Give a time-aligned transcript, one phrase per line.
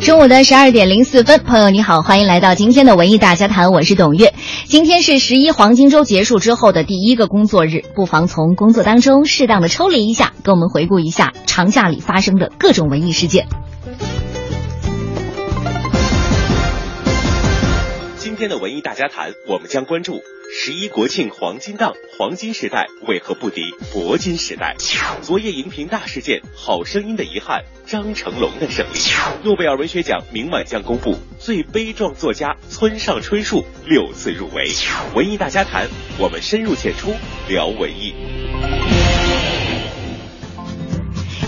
[0.00, 4.32] 中午的十二点零四分，朋友你好，欢迎来到今天的文艺大家谈，我是董月。
[4.64, 13.46] 今天是十一黄金周结束之后的第一个工作日，不妨从工作当中适当的抽离一下，跟我们回顾一下长假里发生的各种文艺事件。
[18.16, 20.22] 今天的文艺大家谈，我们将关注
[20.52, 24.74] 十一国庆黄金档，黄金时代为何不敌铂金时代？
[25.22, 28.98] 昨夜荧屏大事件，《好声音》的遗憾，张成龙的胜利。
[29.44, 34.72] 诺贝尔文学奖明晚将公布最悲壮作家村上春树六次入围。
[35.14, 37.14] 文艺大家谈，我们深入浅出
[37.48, 38.12] 聊文艺。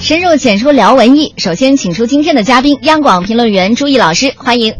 [0.00, 4.77] 深入浅出聊文艺，首先请出今天的嘉宾，央广评论员朱毅老师，欢迎。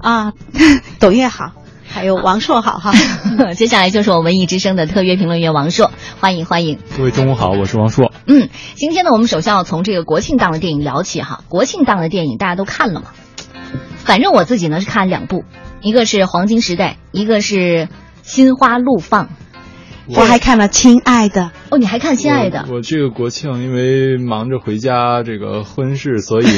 [0.00, 0.34] 啊，
[1.00, 1.52] 董月好，
[1.98, 2.92] 还有王硕好哈。
[3.58, 5.90] 接下来就是我文艺之声的特约评论员王硕，
[6.20, 6.78] 欢迎欢迎。
[6.96, 8.12] 各位中午好，我是王硕。
[8.24, 11.42] 嗯，今天呢，我们首先要从这个国庆档的电影聊起哈。
[11.48, 13.08] 国庆档的电影大家都看了吗？
[13.96, 15.42] 反正我自己呢是看两部，
[15.80, 17.56] 一个是《黄金时代》，一个是
[18.22, 19.24] 《心花怒放》。
[20.14, 22.60] 我还看了《亲爱的》哦，你还看《亲爱的》？
[22.72, 26.46] 我这个国庆因为忙着回家这个婚事，所以。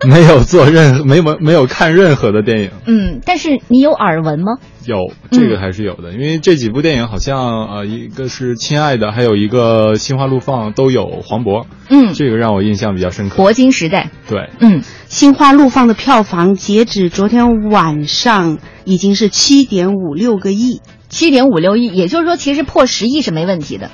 [0.08, 4.56] 没有做任没有没有看任何的电影，嗯，但是你有耳闻吗？
[4.86, 13.42] 有这个还是有的，因为这几部电影好像呃，一个是《亲爱的》，还有一个《心花怒放》都有黄渤，嗯，这个让我印象比较深刻。
[13.42, 23.90] 铂金时代，对，嗯，《心花怒放》的票房截止昨天晚上已经是七点五六个亿，七点五六亿，也就是说其实破十亿是没问题的，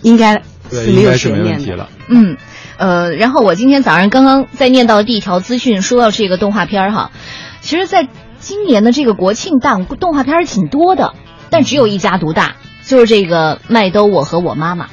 [0.00, 2.38] 应该是没有悬念的，嗯。
[2.78, 7.10] 呃，然后我今天早上刚刚在念到第一条资讯，说到这个动画片儿哈，
[7.60, 11.14] 其实，在今年的这个国庆档，动画片儿挺多的，
[11.50, 14.86] 但只有一家独大，就是这个《麦兜我和我妈妈》，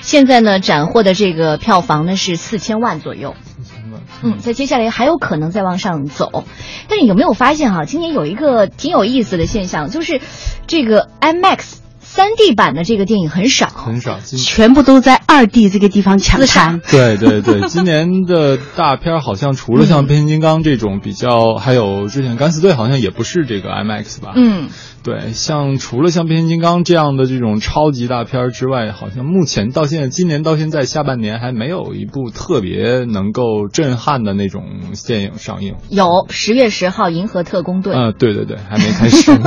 [0.00, 6.44] 现在呢斩获的这个票房呢是四千万左右，四千万，嗯，在接下来还有可能再往上走，
[6.88, 10.20] 但是有没有发现哈，今年有一个挺有意思的现象，就是
[10.66, 11.83] 这个 IMAX。
[12.14, 16.78] 三 D 版的这个电影很少，很少，全部都在二 D 这个地方抢滩。
[16.88, 24.32] 对对对，今年的大片好像除了像变形金刚这种比较，还有之前敢死队好像也不是这个 IMAX 吧？
[24.36, 24.68] 嗯。
[25.04, 34.64] 对，像除了像变形金刚这样的这种超级大片之外，好像目前到现在，今年到现在下半年还没有一部特别能够震撼的那种
[35.06, 35.74] 电影上映。
[35.90, 37.94] 有十月十号《银河特工队》。
[37.96, 39.30] 呃，对对对，还没开始。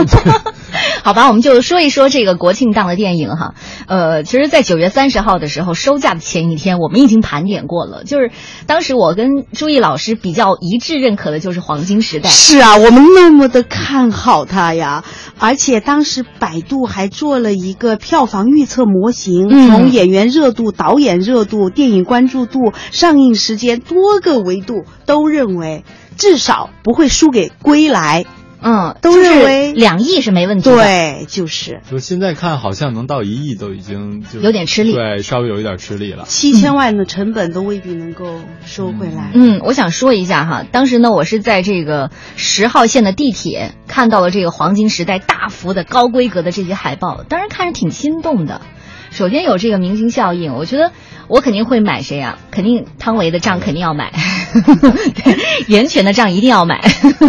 [1.03, 3.55] 好吧，我们就说一说这个国庆档的电影哈。
[3.87, 8.29] 呃，其实，在九月三十号的时候收假的前一天，我们已经盘点过了，就是
[8.67, 12.29] 当时我跟朱毅老师比较一致认可的就是《黄金时代》。
[12.31, 15.03] 是啊，我们那么的看好它呀。
[15.47, 25.85] 而且当时百度还做了一个票房预测模型，从演员热度、导演热度、电影关注度、上映时间多个维度都认为
[26.17, 28.25] 至少不会输给《归来》。
[28.61, 30.75] 嗯，都认为两亿是没问题的。
[30.75, 31.81] 对，就是。
[31.89, 34.93] 就现在看，好像能到一亿都已经有点吃力。
[34.93, 36.25] 对，稍微有一点吃力了。
[36.27, 39.31] 七千万的成本都未必能够收回来。
[39.33, 48.61] 嗯，我想说一下哈，当时呢，我是在这个十号线的地铁看到了这个黄金时代大幅的高规格的这些海报，当然看着挺心动的。
[49.11, 50.91] 首先有这个明星效应，我觉得
[51.27, 52.37] 我肯定会买谁啊？
[52.51, 54.11] 肯定汤唯的账肯定要买，
[55.67, 56.81] 袁泉的账一定要买。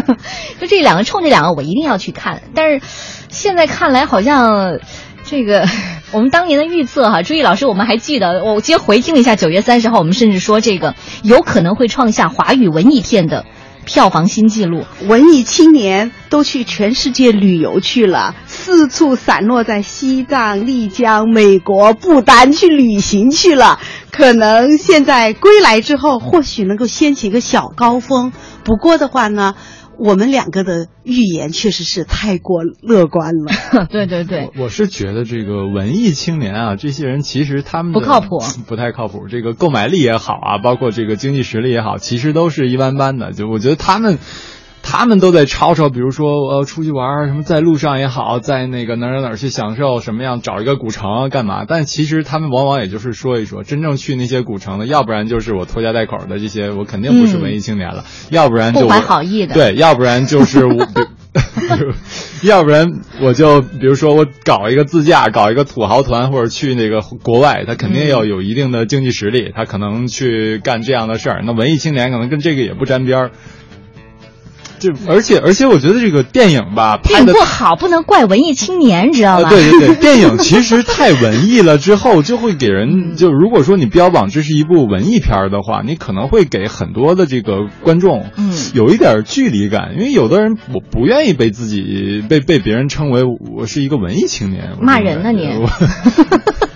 [0.60, 2.42] 就这两个，冲这两个我一定要去看。
[2.54, 2.80] 但是
[3.28, 4.78] 现在看来，好像
[5.24, 5.66] 这个
[6.12, 13.44] 我们当年的预测哈，朱毅老师，我们还记得，我今天回听了一下九月三十号，我们甚至说这个有可能会创下华语文艺片的。
[13.88, 23.81] 票房新纪录，文艺青年都去全世界旅游去了，四处散落在西藏、丽江、美国、不丹去旅行去了。
[24.10, 28.31] 可能现在归来之后，或许能够掀起一个小高峰。
[28.62, 29.54] 不过的话呢？
[29.98, 33.86] 我们两个的预言确实是太过乐观了。
[33.91, 39.26] 对对对，我是觉得这个文艺青年啊，这些人其实他们不靠谱， 不太靠谱。
[39.28, 43.32] 这个购买力也好啊，包括这个经济实力也好，其实都是一般般的。
[43.32, 44.19] 就我觉得他们。
[44.90, 51.67] 他们都在吵吵，比如说呃出去玩什么，在路上也好，在那个哪儿哪哪去享受什么样，找一个古城干嘛？
[51.69, 60.88] 但其实他们往往也就是说一说，真正去那些古城的，要不然就是我拖家带口的这些，我肯定不是文艺青年了；要不然就不怀好意的，对，要不然就是我，
[62.43, 71.43] 要不然我就比如说我搞一个自驾，搞一个土豪团，或者去那个国外，他肯定要有一定的经济实力，他可能去干这样的事儿。
[71.44, 73.31] 那文艺青年可能跟这个也不沾边儿。
[74.78, 79.48] 就而且而且我觉得这个电影吧拍的电影不好不能怪文艺青年，知道吧？
[79.48, 95.69] 啊，对对对， 电影其实太文艺了，之后就会给嗯人就如果说你标榜这是一部文艺片儿的话，你可能会给很多的这个观众，嗯有一点距离感，因为有的人我不愿意被自己被被别人称为我是一个文艺青年，骂人呢你我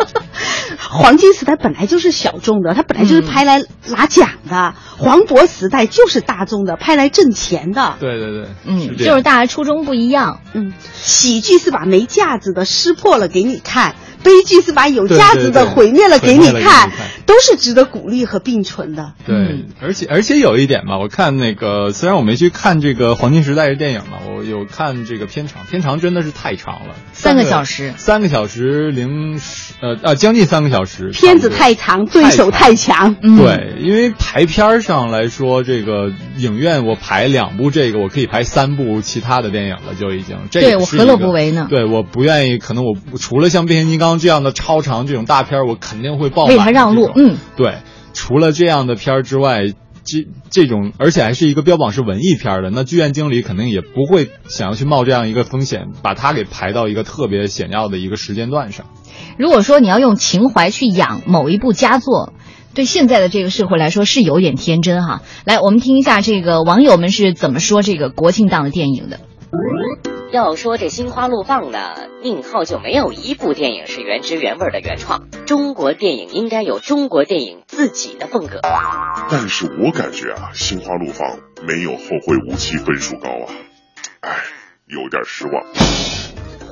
[0.92, 7.96] 黄金时代本来就是小众的，它本来就是拍来拿奖的；黄渤时代就是大众的，拍来挣钱的。
[7.98, 10.40] 对对对，嗯，就是大家初衷不一样。
[10.52, 19.12] 嗯，喜剧是把没架子的撕破了给你看，悲剧是把有价值的毁灭了给你看看，都是值得鼓励和并存的。
[19.26, 27.92] 对嗯，而且而且有一点吧，我看那个虽然我没去看这个《黄金时代》的电影嘛，我有看这个片长，片长真的是太长了，三个小时。
[27.96, 33.16] 三个小时零十呃啊将近三个小时，片子太长，对手太强。
[33.22, 40.36] 嗯，对，因为排片儿上来说，这个影院我排两部这个，我可以排三部其他的电影了，就已经。
[40.50, 41.66] 这对我何乐不为呢？
[41.68, 47.78] 对，我不愿意，可能我除了像变形金刚这样的超长这种大片儿，我肯定会爆为他让路嗯，对，
[48.12, 49.72] 除了这样的片儿之外。
[50.04, 58.86] 这这种，而且还是一个标榜是文艺片儿的，那剧院经理肯定也不会想要去冒这样一个风险，把它给排到一个特别险要的一个时间段上。
[59.38, 62.32] 如果说你要用情怀去养某一部佳作，
[62.74, 65.22] 对现在的这个社会来说是有点天真哈。
[65.44, 69.20] 来，我们听一下这个网友们是怎么说这个国庆档的电影的。
[70.32, 75.28] 要说这心花怒放呢，宁浩就没有一部电影是原汁原味的原创。
[75.44, 78.60] 中国电影应该有中国电影自己的风格。
[79.30, 81.38] 但是我感觉啊，心花怒放
[81.68, 83.52] 没有后会无期分数高啊，
[84.20, 84.36] 哎，
[84.86, 85.66] 有点失望。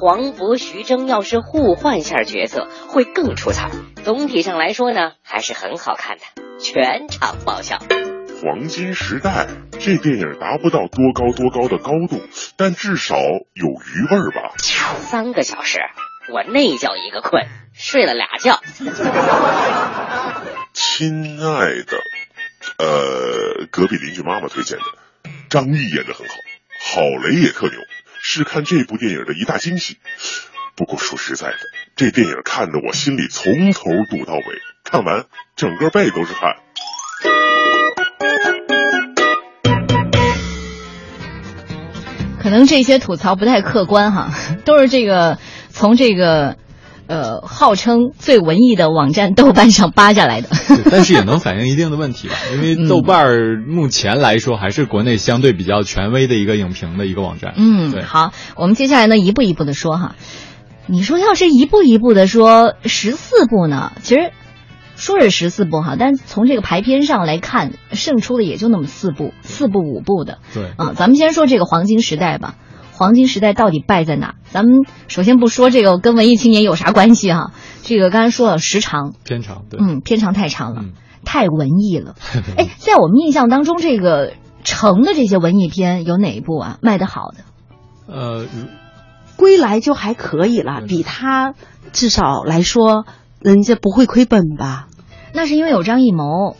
[0.01, 3.71] 黄渤、徐峥要是互换下角色，会更出彩。
[4.03, 6.23] 总体上来说呢，还是很好看的，
[6.59, 7.77] 全场爆笑。
[8.43, 9.49] 黄金时代
[9.79, 12.27] 这电影达不到多高多高的高度，
[12.57, 14.55] 但至少有余味儿吧。
[14.57, 15.79] 三个小时，
[16.33, 18.63] 我那叫一个困，睡了俩觉。
[20.73, 21.99] 亲爱的，
[22.79, 24.85] 呃，隔壁邻居妈妈推荐的，
[25.51, 26.35] 张译演的很好，
[26.81, 27.75] 郝蕾也特牛，
[28.23, 29.99] 是看这部电影的一大惊喜。
[30.77, 31.59] 不过说实在的，
[31.95, 34.43] 这电影看得我心里从头堵到尾，
[34.83, 35.27] 看完
[35.57, 36.57] 整个背都是汗。
[42.41, 44.31] 可能这些吐槽不太客观哈，
[44.65, 45.39] 都是这个
[45.69, 46.57] 从这个
[47.07, 50.49] 呃号称最文艺的网站豆瓣上扒下来的。
[50.91, 57.55] 但是也能反映一定的问题吧，因为 豆瓣儿目前来说还是国内相对比较权威的一个影评的一个网站。
[57.57, 60.15] 嗯，对好，我们接下来呢一步一步的说哈。
[60.87, 64.33] 你说要是一步一步的说十四部呢，其实
[65.00, 70.38] 说是十四部哈，但从这个排片上来看，胜出的也就那么四部，四部五部的。
[70.55, 72.55] 对，啊，咱们先说这个黄金时代吧。
[72.93, 74.35] 黄金时代到底败在哪？
[74.50, 74.75] 咱们
[75.08, 77.52] 首先不说这个跟文艺青年有啥关系哈，
[77.82, 80.93] 这个刚才说了时长，片长对，嗯，片长太长了，嗯
[81.25, 82.14] 太文艺了。
[82.58, 87.44] 哎，在我们印象当中，这个成的这些文艺片有哪一部啊卖得好的？
[88.06, 88.47] 呃，
[89.37, 91.55] 归来就还可以了，比他
[91.93, 93.06] 至少来说，
[93.41, 94.88] 人家不会亏本吧？
[95.32, 96.56] 那是因为有张艺谋。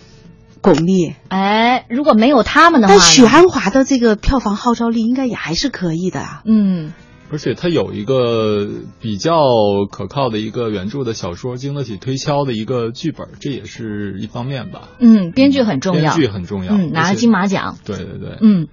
[0.63, 6.43] 巩俐，哎，如果没有他们的话呢，但许鞍华的这个票房号召力应该也还是可以的啊。
[6.45, 6.93] 嗯，
[7.33, 8.69] 而且他有一个
[9.01, 9.33] 比较
[9.91, 14.83] 可靠的一个原著的小说，经得起推敲的一个剧本，这也是一方面吧。
[14.99, 18.69] 嗯，编剧很重要，编剧很重要，嗯，拿了金马奖，对对对，嗯。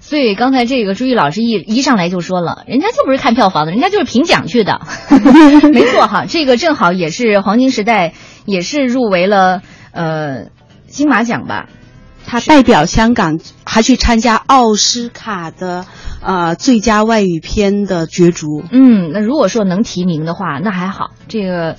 [0.00, 4.80] 所以刚才这个朱毅老师一一上来就说了，人家就不是看票房的，人家就是评奖去的，
[5.72, 6.24] 没错哈。
[6.26, 10.46] 这个正好也是黄金时代，也是入围了呃
[10.86, 11.68] 金马奖吧。
[12.26, 15.84] 他代表香港还去参加奥斯卡的
[16.22, 18.62] 呃最佳外语片的角逐。
[18.70, 21.76] 嗯，那如果说能提名的话，那还好，这个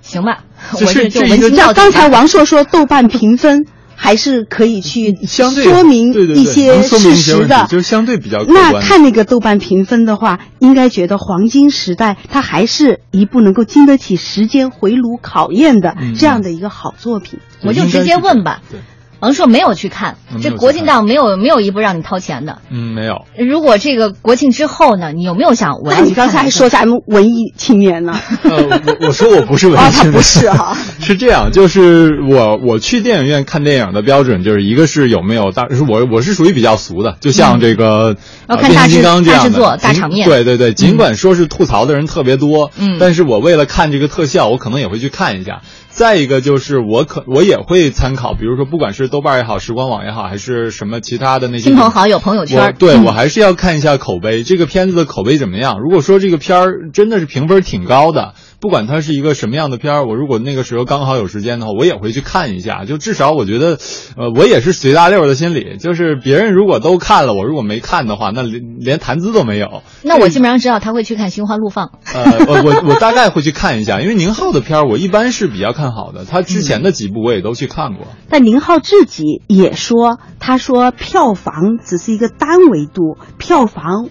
[0.00, 0.44] 行吧。
[0.74, 3.66] 我是就文青到底刚才王硕说豆瓣评分
[4.00, 17.40] 还是可以去说明一些事实的，就是相对比较那看那个豆瓣评分的话，应该觉得《黄金时代》它还是一部能够经得起时间回炉考验的嗯这样的一个好作品。
[17.64, 18.62] 我就直接问吧。
[18.70, 18.78] 对，
[19.20, 22.58] 王朔没有去看嗯，这国庆档没有没有一部让你掏钱的。
[22.70, 23.24] 嗯，没有。
[23.36, 28.18] 如果这个国庆之后呢，你有没有想我那 你刚才还说咱们文艺青年呢？
[28.44, 30.76] 呃，我我说我不是文 哦，他青年，不是哈。
[31.00, 45.62] 是这样，就是我我去电影院看电影的标准，就是一个是有没有大，是我我是属于比较俗的，就像这个、呃变要看大制形金刚这样的大制作大尽场面对对对，尽管说是吐槽的人特别多，嗯但是我为了看这个特效，我可能也会去看一下。
[45.90, 53.04] 再一个就是我可我也会参考，比如说不管是豆瓣也好，时光网也好，还是什么其他的那些亲朋好友、朋友圈，我对、嗯。
[53.04, 55.80] 我还是要看一下口碑，这个片子的口碑怎么样。
[55.80, 62.84] 如果说这个片儿真的是评分挺高的，不管它是一个什么样的片儿，我如果那个时候刚好有时间的话，我也会去看一下。
[62.84, 63.78] 就至少我觉得，
[64.16, 69.82] 呃，我也是随大溜儿的心理， 就是别人如果都看了，我如果没看的话，那连连谈资都没有。
[70.02, 71.86] 那我基本上知道他会去看《心花怒放》。
[72.12, 78.08] 呃，我我我大概会去看一下，因为宁浩的片儿我一般是比较看好的，他之前的几部我也都去看过。
[78.28, 84.08] 但宁浩自己也说，他说票房只是一个单维度，票房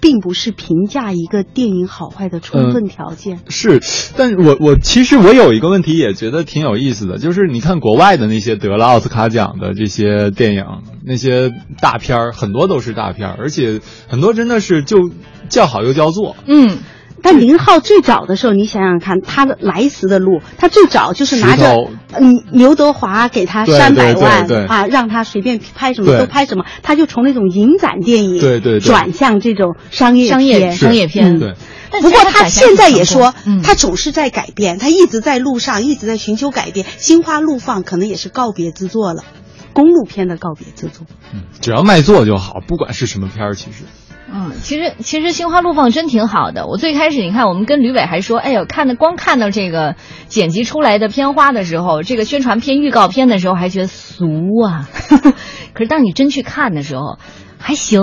[0.00, 3.40] 并不是评价一个电影好坏的充分条件。
[3.48, 3.80] 是，
[4.16, 10.64] 但我我其实我有一个问题也觉得挺有意思的，就是你看国外的那些得了奥斯卡奖的这些电影，
[11.04, 15.10] 那些大片儿，很多都是大片儿，而且很多真的是就
[15.48, 16.36] 叫好又叫座。
[16.46, 16.78] 嗯，
[17.22, 31.36] 但林浩最早的时候，你想想看，他的来时的路，他最早就是拿着嗯刘德华给他三百对万对对啊，让他随便拍什么都拍什么，他就从那种影展电影对对对转向这种商业商业片商业片。
[31.36, 31.38] 嗯
[31.90, 36.86] 对，不过他现在也说，嗯，他总是在改变，他一直在路上，一直在寻求改变。
[36.98, 39.24] 心花怒放可能也是告别之作了，
[39.72, 41.06] 公路片的告别之作。
[41.34, 43.82] 嗯，只要卖座就好，不管是什么片儿，其实。
[44.32, 46.66] 嗯，其实其实《心花怒放》真挺好的。
[46.66, 49.96] 我最开始你看，我们跟吕伟还说，哎呦，看的光看到这个
[50.28, 54.26] 剪辑出来的片花的时候，这个宣传片、预告片的时候，还觉得俗
[54.64, 54.88] 啊。
[55.74, 57.18] 可是当你真去看的时候，
[57.58, 58.02] 还行。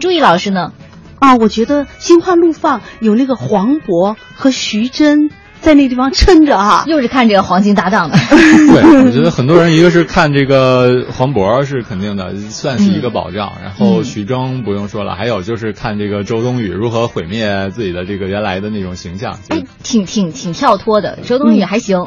[0.00, 0.72] 朱毅老师呢？
[1.18, 5.30] 啊，我觉得《心花怒放》有那个黄渤和徐峥
[5.60, 8.16] 在那地方撑着哈、 又是看这个黄金搭档的。
[8.18, 13.52] 对， 我觉得很多人一个是看这个黄渤是肯定的，算是一个保障。
[13.62, 19.38] 然后嗯徐峥不用说了，还有就是看这个周冬雨如何毁灭自己的这个原来的那种形象。
[19.48, 21.18] 哎，挺挺挺跳脱的。
[21.22, 22.06] 周冬雨还行。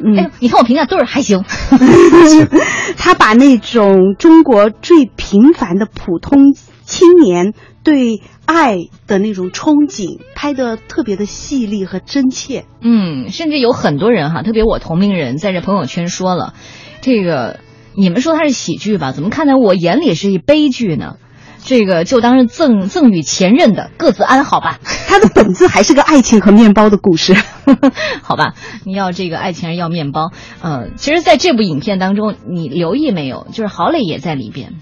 [0.00, 1.44] 嗯哎，你看我评价都是还行。
[2.96, 6.54] 他把那种中国最平凡的普通
[6.88, 7.52] 青年
[7.84, 12.64] 对爱的那种憧憬拍的特别的细腻和真切。
[12.80, 16.54] 嗯，甚至有很多人哈，特别我同龄人在这朋友圈说了，
[17.02, 17.60] 这个
[17.94, 19.12] 你们说它是喜剧吧？
[19.12, 21.16] 怎么看在我眼里是一悲剧呢？
[21.62, 24.78] 这个就当是赠赠与前任的，各自安好吧，
[25.08, 27.34] 它的本质还是个爱情和面包的故事。
[28.22, 28.54] 好吧？
[28.86, 30.30] 你要这个爱情要面包？
[30.62, 33.46] 呃，其实在这部影片当中，你留意没有？
[33.52, 34.74] 就是郝蕾也在里边。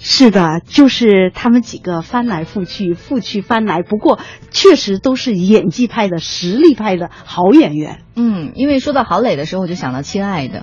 [0.00, 3.82] 是的，就是他们几个翻来覆去，覆去翻来。
[3.82, 7.98] 不过，确实都是演技派的、实力派的好演员。
[8.14, 10.60] 嗯，因为说到郝蕾的时候，我就想到《亲爱的》，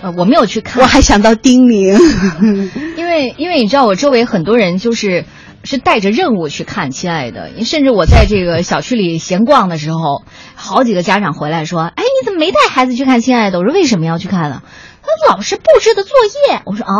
[0.00, 1.98] 呃，我没有去看，我还想到丁宁，
[2.96, 5.24] 因为因为你知道，我周围很多人就是
[5.64, 10.22] 是带着任务去看《亲爱的》，甚至我在这个小区里闲逛的时候，
[10.54, 14.62] 好几个家长回来说：“哎，你怎么没带孩子去看《亲爱的》？”我说：“为什么要去看呢？”
[15.02, 16.12] 他老师布置的作
[16.48, 16.62] 业。
[16.64, 16.92] 我说：“啊。”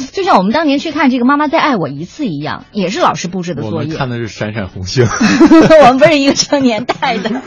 [0.12, 3.88] 就像我们当年去看这个《妈妈再爱我一次》一样，也是老师布置的作业。
[3.88, 5.04] 们看的是《闪闪红星》
[5.82, 7.42] 我们不是一个成年代的。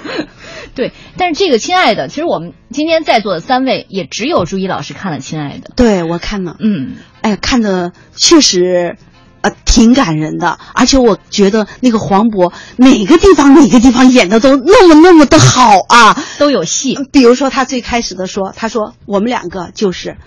[0.76, 5.70] 对，但是这个《亲爱的》，其实我们今天在座的三位，也只有朱一老师看了《亲爱的》。
[5.76, 8.96] 对我看了，嗯，哎，看的确实，
[9.42, 10.60] 呃，挺感人的。
[10.76, 16.16] 而且我觉得那个黄渤哪个地方哪个地方演的都那么那么的好啊。
[16.38, 16.96] 都有戏。
[17.12, 20.18] 比如说他最开始的说，他说我们两个就是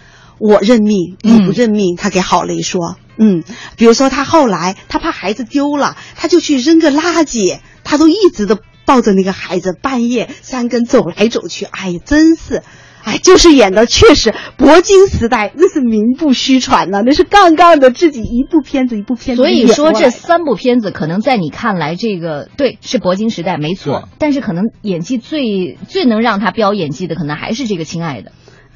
[0.40, 1.96] 我认命，你不认命。
[1.96, 3.44] 他给郝蕾说，嗯，
[3.76, 12.62] 比如说他后来他怕孩子丢了，他就去扔个垃圾，他都一直的抱着那个孩子，半夜三更走来走去，哎呀，真是。
[13.02, 28.32] 哎，就是演的确实，铂金时代那是名不虚传呐、那是杠杠的自己一部片子一部片子所以说这三部片子可能在你看来，这个对是铂金时代没错，但是可能演技最最能让他飙演技的，可能还是这个亲爱的。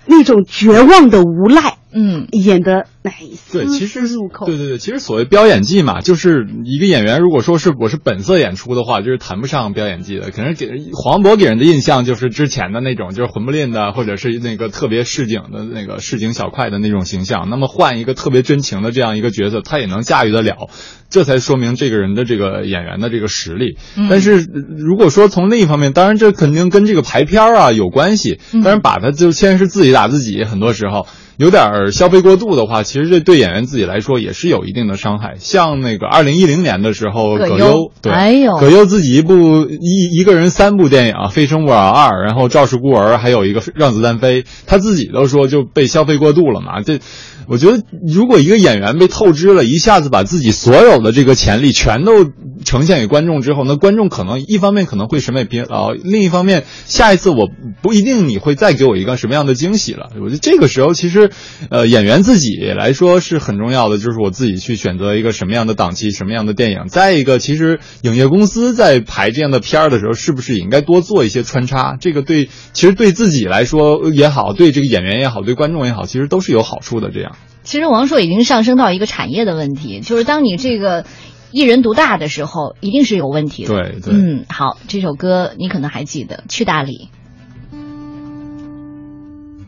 [0.06, 3.14] 那种绝望的无奈，嗯，演的哎，
[3.52, 4.46] 对，其实入口。
[4.46, 10.30] 对对对，其实所谓飙演技嘛，就是一个演员如果说是我是本色演出的话，就是谈不上飙演技的。
[10.32, 17.48] 可能给黄渤给人的印象就是之前的那种，就是混不吝的，或者是那个特别市井的那个市井小快的那种形象。
[17.48, 20.68] 那么换一个特别真情的这样一个角色，他也能驾驭得了，
[21.10, 23.76] 这才说明这个人的这个演员的这个实力。
[23.96, 28.40] 嗯但是呃如果说从另一方面，当然这肯定跟这个排片儿啊有关系。
[28.52, 31.06] 当然把他就先是自己打自己，很多时候。
[31.36, 35.34] 有点儿消费过度的话，其实这对演员自己来说也是有一定的伤害。
[35.38, 46.82] 像那个二零一零年的时候，葛优，对，哎呦，葛优自己一部一一个人三部电影，《非诚勿扰二》，然后《赵氏孤儿》，还有一个《让子弹飞》，他自己都说就被消费过度了嘛。
[46.82, 47.00] 这，
[47.48, 52.24] 我觉得如果一个演员被透支了，一下子把自己所有的这个潜力全都
[52.64, 57.48] 呈现给观众之后，那观众可能一方面可能会审美疲劳，另一方面下一次我
[57.82, 60.10] 不一定你会再给我一个什么样的惊喜了。
[60.20, 61.23] 我觉得这个时候其实。
[61.70, 66.86] 呃，演员自己来说是很重要的，就是我自己去选择一个什么样的档期、什么样的电影。
[66.88, 71.96] 再一个，其实影业公司在排这样的片儿的时候，是不是也应该多做一些穿插？
[72.00, 77.10] 这个对，其实对自己来说也好，对这个演员也好，对观众也好，其实都是有好处的。
[77.10, 81.04] 这样，其实王朔已经上升到一个产业的问题，就是当你这个
[81.50, 83.68] 一人独大的时候，一定是有问题的。
[83.68, 86.92] 对对，嗯，好，这首歌你可能还记得，《去大理》。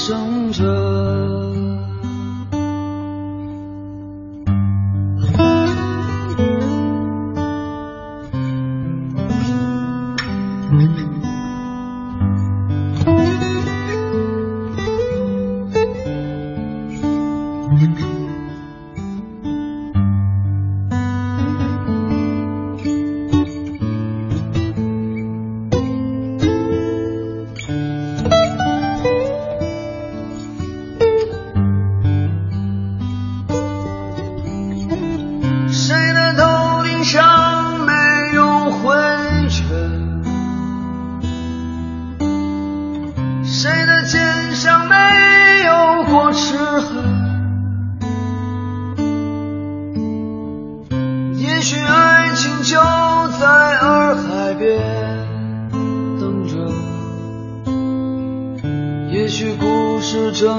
[0.00, 0.89] 生着。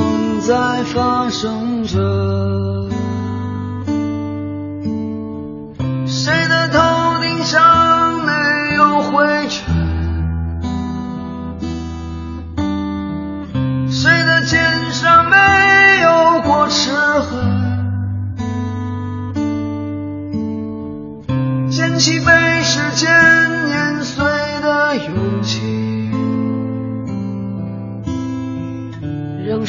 [0.01, 2.89] 正在发生着。
[6.07, 6.79] 谁的头
[7.21, 8.31] 顶上没
[8.75, 9.63] 有灰尘？
[13.91, 15.37] 谁的肩上没
[16.01, 17.61] 有过齿痕？
[21.69, 22.50] 捡起杯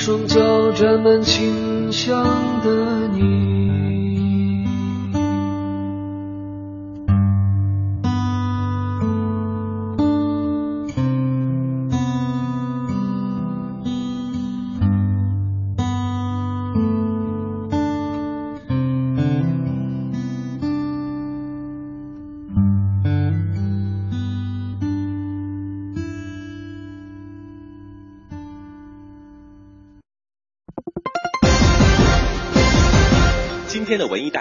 [0.05, 2.25] 双脚沾满清香
[2.65, 3.92] 的你。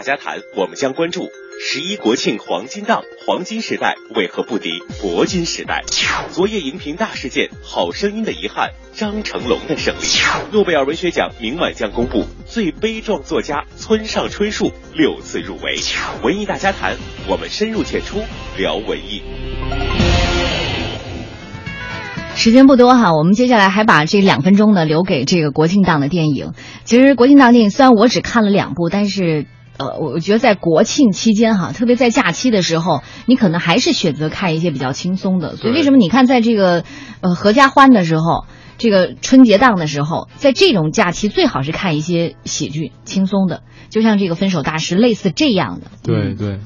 [0.01, 1.29] 大家谈，我们将关注
[1.63, 5.83] 十一国庆黄金档，黄金时代为何不敌铂金时代？
[6.31, 10.07] 昨夜荧屏大事件，好声音的遗憾，张成龙的胜利。
[10.51, 15.75] 诺贝尔文学奖明晚将公布，最悲壮作家村上春树六次入围。
[16.23, 16.95] 文艺大家谈，
[17.29, 18.21] 我们深入浅出
[18.57, 19.21] 聊文艺。
[22.33, 26.53] 时间不多哈，我们接下来还把这两分钟呢留给这个国庆档的电影。
[26.85, 29.45] 其实国庆档电影虽然我只看了两部，但是
[29.81, 35.55] 呃，我觉得在国庆期间哈，特别在假期的时候，你可能还是选择看一些比较轻松的。
[35.55, 36.83] 所以为什么你看在这个
[37.21, 38.45] 呃合家欢的时候，
[38.77, 45.87] 这个春节档的时候，在这种假期最好是看一些喜剧轻松的，就像这个《分手大师》类似这样的。
[46.03, 46.59] 对对。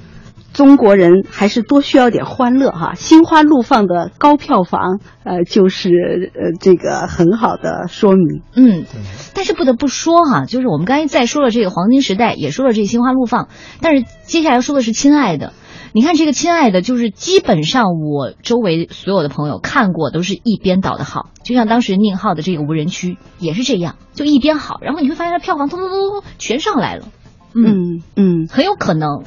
[0.55, 8.41] 中国人还是多需要点欢乐哈，心花怒放的高票房，呃，就是呃这个很好的说明。
[8.55, 8.85] 嗯，
[9.33, 13.49] 但是不得不说哈，就是我们刚才在说了这个黄金时代，也说了这个心花怒放，
[13.81, 15.51] 但是接下来说的是亲爱的。
[15.91, 27.07] 你看这个亲爱的，就是基本上我周围所有的朋友看过都是一边倒的好，就像当时宁浩的这个无人区也是这样，就一边好，然后你会发现它票房突突突突全上来了。
[27.53, 29.23] 嗯嗯，很有可能。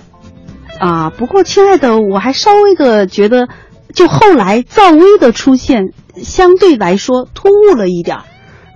[0.78, 3.48] 啊，不过亲爱的，我还稍微的觉得，
[3.94, 8.24] 就后来赵薇的出现，相对来说突兀了一点儿。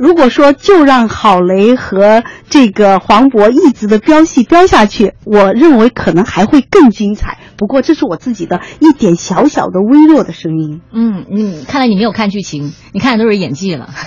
[0.03, 7.39] 如果说就让郝蕾和这个黄渤一直的飙戏飙下去，我认为可能还会更精彩。
[7.57, 10.81] 不过这是我自己的一点小小的微弱的声音。
[10.93, 13.91] 嗯，你看来你没有看剧情，你看的都是演技了。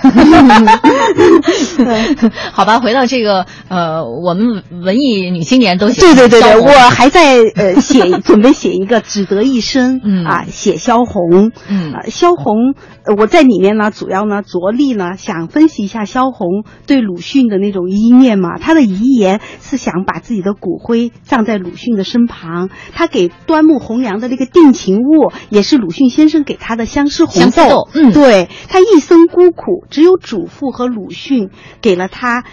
[2.52, 6.02] 好吧，回到这个呃，我们文艺女青年都写。
[6.02, 10.02] 对对对对，我还在呃写，准备写一个只得一生。
[10.04, 11.54] 嗯啊，写萧红。
[11.70, 12.76] 嗯啊，萧红，
[13.18, 15.85] 我在里面呢，主要呢着力呢想分析。
[15.86, 22.70] 一下萧红对鲁迅的那种依念嘛，他的遗言是想把自己的骨灰葬在鲁迅的身旁。
[22.92, 27.88] 他给端木蕻良的那个定情物，也是鲁迅先生给他的相思红豆。
[27.94, 31.50] 嗯，对他一生孤苦，只有祖父和鲁迅
[31.82, 32.44] 给了他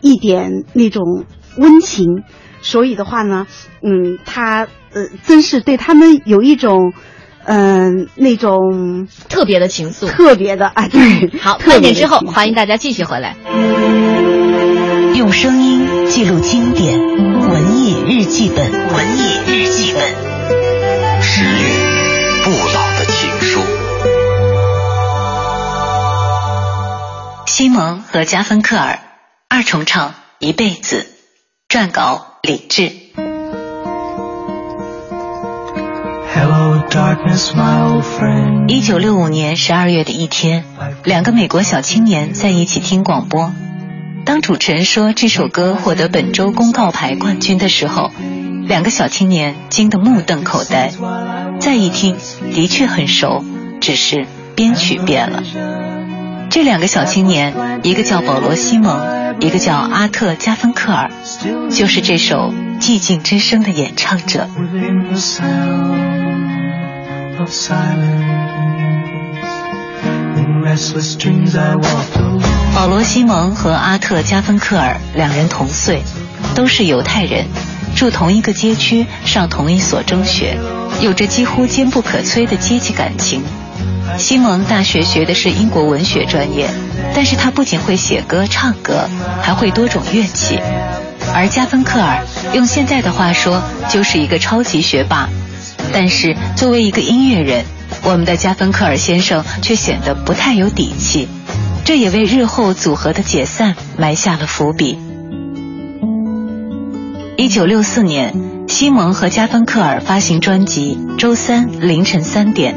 [0.00, 1.24] 一点那种
[1.56, 2.24] 温情。
[2.60, 3.46] 所以的话呢，
[3.82, 6.92] 嗯，他呃，真是对他们有一种。
[7.50, 11.30] 嗯，那种特别的情愫，特别的啊，对。
[11.40, 13.36] 好，半点之后，欢迎大家继续回来。
[15.14, 21.50] 用声音记录经典，文艺日记本，文艺日记本，十月
[22.44, 23.60] 不老的情书。
[27.46, 28.98] 西蒙和加芬克尔
[29.48, 31.06] 二重唱一辈子，
[31.66, 33.07] 撰稿李志。
[38.66, 40.64] 一九六五年十二月的一天，
[41.04, 43.52] 两个美国小青年在一起听广播。
[44.24, 48.10] 当主持人说这首歌获得本周公告牌冠军的时候，
[48.66, 50.90] 两个小青年惊得目瞪口呆。
[51.60, 52.16] 再一听，
[52.54, 53.44] 的确很熟，
[53.80, 55.97] 只是编曲变了。
[56.58, 61.08] 这两个小青年，一个叫保罗·西蒙，一个叫阿特·加芬克尔，
[61.70, 64.48] 就是这首《寂静之声》的演唱者。
[72.74, 76.02] 保罗·西蒙和阿特·加芬克尔两人同岁，
[76.56, 77.46] 都是犹太人，
[77.94, 80.58] 住同一个街区，上同一所中学，
[81.00, 83.44] 有着几乎坚不可摧的阶级感情。
[84.18, 86.68] 西蒙大学学的是英国文学专业，
[87.14, 89.08] 但是他不仅会写歌唱歌，
[89.42, 90.58] 还会多种乐器。
[91.34, 95.28] 而加芬克尔用现在的话说，就是一个超级学霸。
[95.92, 97.64] 但是作为一个音乐人，
[98.02, 101.28] 我们的加芬克尔先生却显得不太有底气，
[101.84, 104.98] 这也为日后组合的解散埋下了伏笔。
[107.36, 108.34] 一九六四年，
[108.68, 112.74] 西蒙和加芬克尔发行专辑《周三凌晨三点》，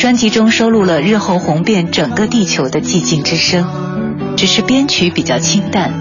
[0.00, 3.66] 专辑中收录了日后红遍整个地球的寂静之声，
[4.34, 5.92] 只是编曲比较清淡。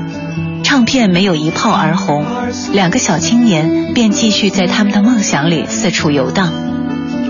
[0.63, 2.23] 唱片没有一炮而红，
[2.71, 6.53] 两个小青年便继续在他们的梦想里四处游荡，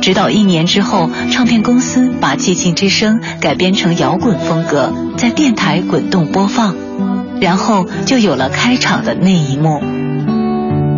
[0.03, 6.75] 直到一年之后，唱片公司把《寂静之声》改编成摇滚风格，在电台滚动播放，
[7.41, 9.81] 然后就有了开场的那一幕。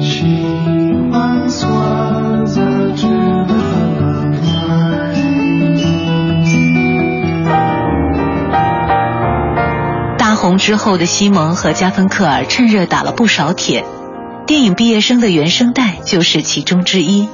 [0.02, 0.26] 喜
[1.14, 1.70] 欢所
[10.58, 13.86] 之后的西蒙和加芬克尔趁热打了不少铁，
[14.48, 17.28] 电影《毕业生》的原声带就是其中之一。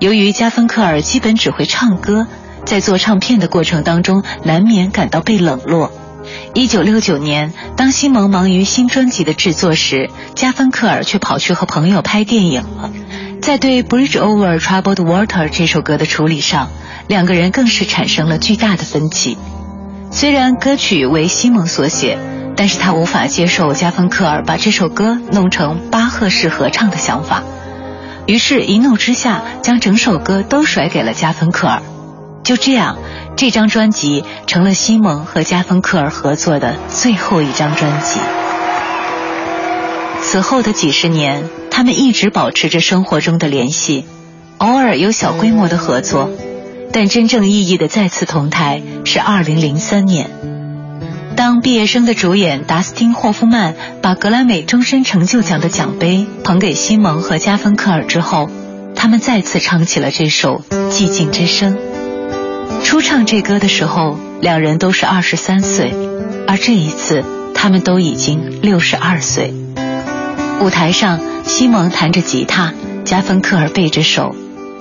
[0.00, 2.26] 由于加芬克尔基本只会唱歌，
[2.64, 5.92] 在做唱片的过程当中，难免感到被冷落。
[6.54, 12.90] 一九六九年，当西蒙忙于新专辑的制作时，加芬克尔却跑去和朋友拍电影了。
[13.40, 16.68] 在对《Bridge Over Troubled Water》这首歌的处理上，
[17.06, 19.38] 两个人更是产生了巨大的分歧。
[20.10, 22.18] 虽然歌曲为西蒙所写，
[22.56, 27.42] 但是他无法接受加芬克尔把这首歌弄成巴赫式合唱的想法，
[28.26, 31.82] 于是，一怒之下将整首歌都甩给了加芬克尔。
[32.42, 32.96] 就这样，
[33.36, 38.20] 这张专辑成了西蒙和加芬克尔合作的最后一张专辑。
[40.22, 44.06] 此后的几十年，他们一直保持着生活中的联系，
[44.58, 46.30] 偶尔有小规模的合作，
[46.92, 50.30] 但真正意义的再次同台是2003年，
[51.36, 58.50] 当毕业生的主演达斯汀·霍夫曼把格莱美终身成就奖的奖杯捧给西蒙和加芬克尔之后，
[58.94, 61.76] 他们再次唱起了这首《寂静之声》。
[62.84, 65.92] 初唱这歌的时候，两人都是二十三岁，
[66.48, 67.22] 而这一次，
[67.54, 69.52] 他们都已经六十二岁。
[70.62, 72.72] 舞台上，西蒙弹着吉他，
[73.04, 74.34] 加芬克尔背着手，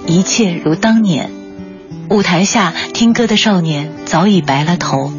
[0.08, 1.30] 一切如当年。
[2.10, 5.12] 舞台下，听歌的少年早已白了头。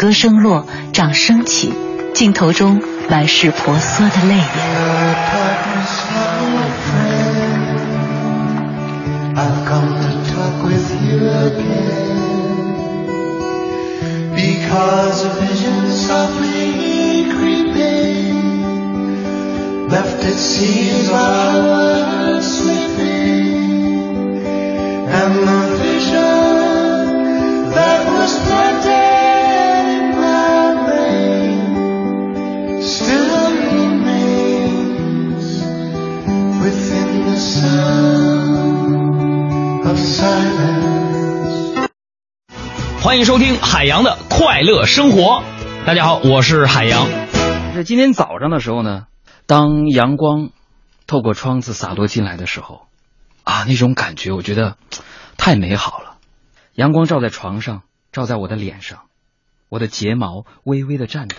[0.00, 1.74] 歌声落，掌声起，
[2.14, 4.44] 镜头中满是婆娑的泪眼。
[43.02, 45.42] 欢迎收听海洋的快乐生活。
[45.84, 47.06] 大家好，我是海洋。
[47.74, 49.06] 是今天早上的时候呢，
[49.46, 50.50] 当阳光
[51.06, 52.82] 透过窗子洒落进来的时候，
[53.44, 54.76] 啊，那种感觉我觉得
[55.36, 56.16] 太美好了。
[56.74, 59.00] 阳光照在床上，照在我的脸上，
[59.68, 61.34] 我的睫毛微微的颤抖。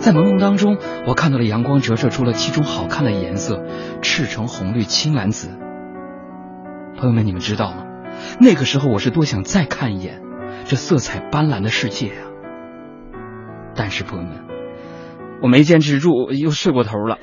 [0.00, 3.62] 在朦胧当中，我看到了阳光折射出了七种好看的颜色：
[4.00, 5.48] 赤橙红绿青蓝紫。
[6.96, 7.84] 朋友们，你们知道吗？
[8.40, 10.22] 那个时候我是多想再看一眼
[10.66, 12.22] 这色彩斑斓的世界啊！
[13.74, 14.44] 但是朋友们。
[15.42, 17.18] 我没坚持住，又睡过头了。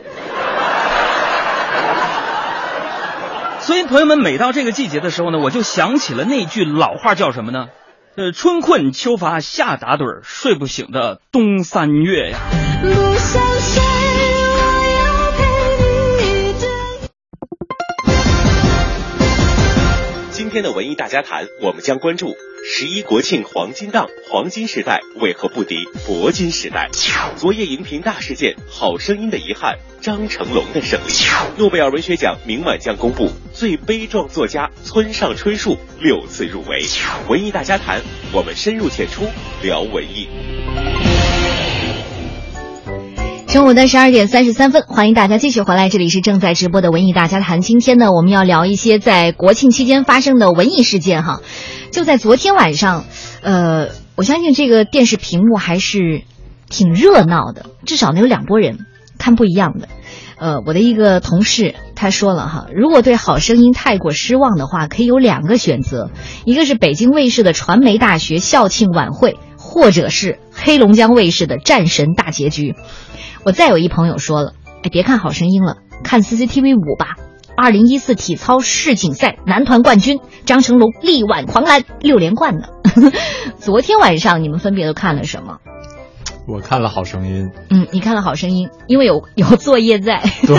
[3.60, 7.68] 所以，朋友们，每到这个季节的时候呢，我就想起了那句老话，叫什么呢？
[8.17, 12.39] 呃，春困秋乏夏打盹儿，睡不醒的冬三月呀。
[20.32, 22.38] 今天的文艺大家谈，我们将关注。
[22.67, 26.89] 十一国庆黄金档，黄金时代为何不敌铂金时代？
[27.36, 31.12] 昨夜荧屏大事件，好声音的遗憾，张成龙的胜利。
[31.58, 36.84] 诺贝尔文学奖明晚将公布，最悲壮作家村上春树六次入围。
[37.30, 38.01] 文艺大家谈，
[38.34, 39.28] 我们深入浅出
[39.62, 41.14] 聊文艺。
[43.56, 47.62] 中午的十二点三十三分，欢迎大家继续回来，这里是正在直播的文艺大家谈。
[47.62, 51.39] 今天呢，我们要聊一些在国庆期间发生的文艺事件哈。
[51.89, 53.06] 就在昨天晚上，
[53.41, 53.88] 呃，
[54.18, 56.24] 我相信这个电视屏幕还是
[56.70, 58.80] 挺热闹的，至少能有两拨人
[59.18, 59.88] 看不一样的。
[60.38, 66.12] 呃，我的一个同事他说了哈，如果对《好声音》太过失望的话，可以有两个选择，
[66.44, 72.75] 一个是北京卫视的传媒大学校庆晚会，或者是黑龙江卫视的战神大结局。
[73.43, 77.17] 我再有一朋友说了，哎，别看《好声音》了，看 CCTV 五吧。
[77.58, 82.67] 二零一四体操世锦赛男团冠军张成龙力挽狂澜六连冠呢。
[83.60, 85.60] 昨天晚上你们分别都看了什么？
[86.48, 87.46] 我看了《好声音》。
[87.70, 90.22] 嗯，你看了《好声音》，因为有 有作业在。
[90.46, 90.56] 对，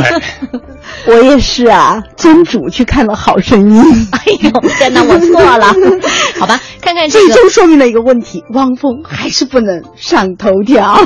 [1.07, 3.83] 我也是啊，真主去看了《好声音》。
[4.13, 5.67] 哎呦，天哪，我错了。
[6.41, 10.99] 好吧，看看这个，这就说明了一个问题：汪峰还是不能上头条。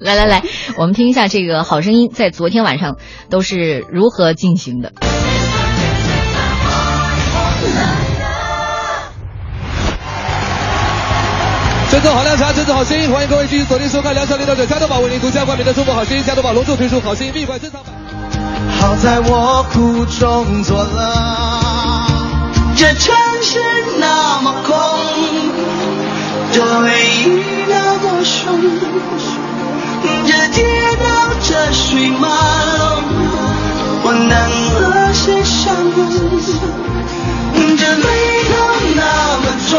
[0.00, 0.42] 来来来，
[0.76, 2.96] 我们听一下这个《好声音》在昨天晚上
[3.30, 4.92] 都是如何进行的。
[11.90, 17.94] 真正好凉茶，真正好声音，欢迎各位继续锁定收看梁小领导者加多宝为您独家冠名的中国好声音加多宝隆重推出好声音闭馆珍藏版。
[18.78, 22.06] 好在我苦中作乐，
[22.76, 23.58] 这城市
[23.98, 24.76] 那么空，
[26.52, 26.90] 这回
[27.24, 28.60] 忆那么凶，
[30.26, 30.62] 这街
[31.00, 31.06] 道
[31.42, 33.02] 这水马龙，
[34.04, 34.36] 我能
[34.74, 35.96] 和谁相拥？
[37.78, 38.04] 这眉
[38.44, 38.52] 头
[38.94, 39.02] 那
[39.38, 39.78] 么重。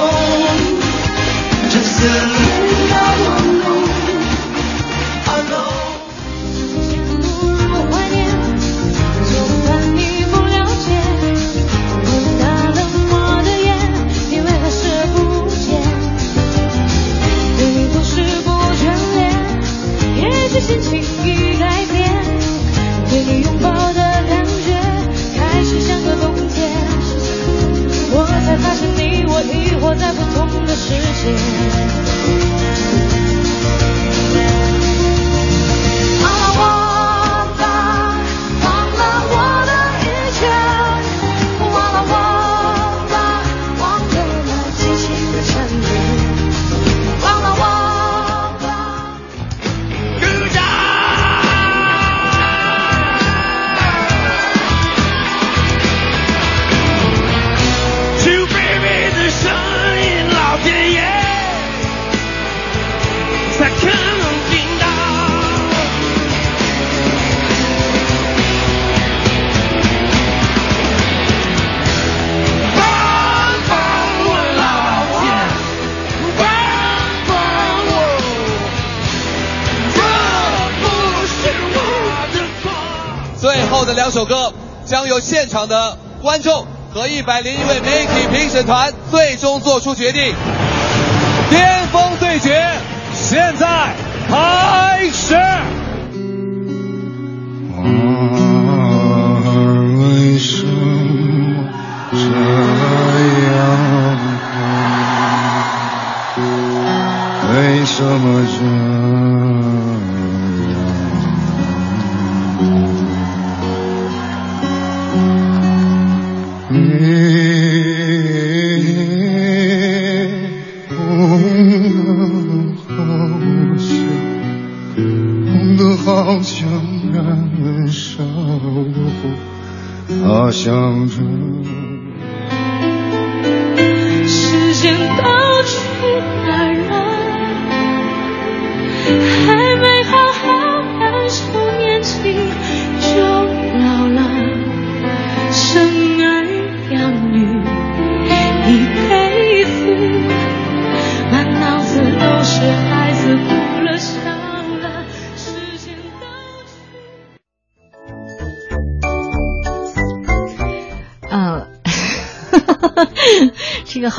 [2.01, 3.79] The men that you know
[5.27, 5.55] hello
[6.53, 7.11] 曾经陷入
[7.91, 8.17] 怀念
[9.27, 9.31] 就
[9.65, 9.99] 算你
[10.31, 10.87] 不了解
[12.05, 12.39] 我湿
[12.77, 13.11] 冷漠
[13.43, 13.67] 的眼
[14.29, 15.17] 你为何视而不
[15.49, 15.59] 见
[17.57, 18.13] 对你总是
[18.45, 18.47] 不
[18.79, 18.81] 眷
[19.15, 19.19] 恋
[20.23, 20.89] 也许心情
[21.25, 21.38] 一
[84.19, 84.53] 首歌
[84.85, 90.35] 将由现场的观众和一百零一位媒体评审团最终做出决定。
[91.49, 92.69] 巅峰对决，
[93.15, 93.95] 现在
[94.27, 95.78] 开始。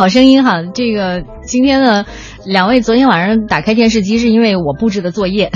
[0.01, 2.07] 好声音哈，这个今天呢，
[2.47, 5.51] 两位昨天晚上打开电视机是因为我布置的作业。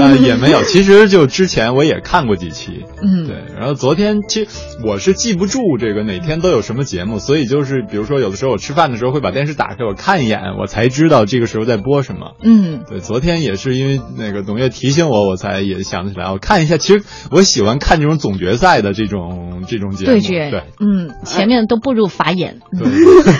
[0.00, 3.27] 呃，也没有，其实就之前我也看过几期，嗯，对。
[3.56, 4.48] 然后昨天其实
[4.84, 12.34] 我是记不住这个哪天都有什么节目，所以就是比如说有的时候我吃饭的时候会把电视打开，我看一眼，我才知道这个时候在播什么。
[12.42, 16.76] 嗯，对，昨天也是因为那个董月提醒我，我才也想起来，我看一下。
[16.76, 22.60] 其实我喜欢看这种总决赛的这种这种节目，对决，对，嗯，前面都步入法眼，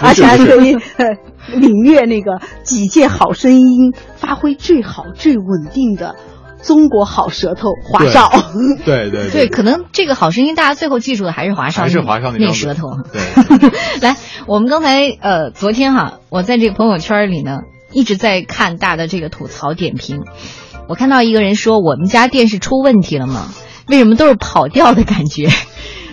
[0.03, 1.07] 而且还可以呃
[1.55, 6.17] 领略那个几届好声音发挥最好、最稳定的
[6.63, 8.31] 中国好舌头华少。
[8.85, 12.89] 对对 对，可能这个好声音大家最后记住的还是华少，还是华少那那舌头。
[13.13, 14.17] 对， 来，
[14.47, 17.59] 我们刚才呃，昨天哈，我在这个朋友圈里呢，
[17.93, 20.23] 一直在看大的这个吐槽点评。
[20.89, 23.49] 我看到一个人说，我们家电视出问题了吗？
[23.89, 25.49] 为什么都是跑调的感觉？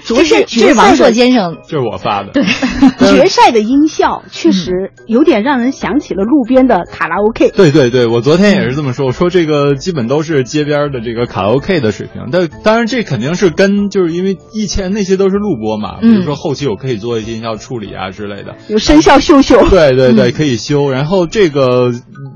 [0.05, 2.31] 这是这是王朔先生，这是我发的。
[2.31, 2.43] 对，
[3.11, 7.49] 决赛的音效确实有点让人想起了路边的卡拉 OK。
[7.51, 12.27] 对对对，我昨天也是这么说，我说这个基本都是街边的这个卡拉 OK 的水平。
[12.31, 19.67] 但当然这肯定是跟就是因为以前那些都是录播嘛，比如说后期我可以做一些音效处理啊之类的，有声效秀秀。
[19.69, 20.91] 对对对，可以修。
[20.91, 21.91] 然后这个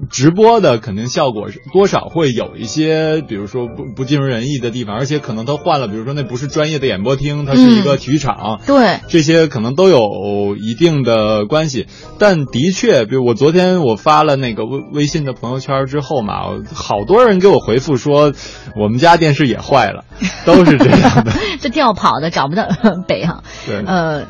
[0.10, 11.88] 直播的肯定效果是多少会有一些，比如说不不尽如人意的地方，而且可能他换了，比如说那不是专业的演播厅，它是一个体育场，对，这些可能都有一定的关系。
[12.18, 16.44] 但的确，比如我昨天我发了那个微微信的朋友圈之后嘛，
[16.74, 18.34] 好多人给我回复说，
[18.76, 20.06] 我们家电视也坏了，
[20.46, 21.32] 都是这样的。
[21.62, 22.68] 这调跑的找不到
[23.08, 23.44] 北哈。
[23.66, 24.28] 对，呃。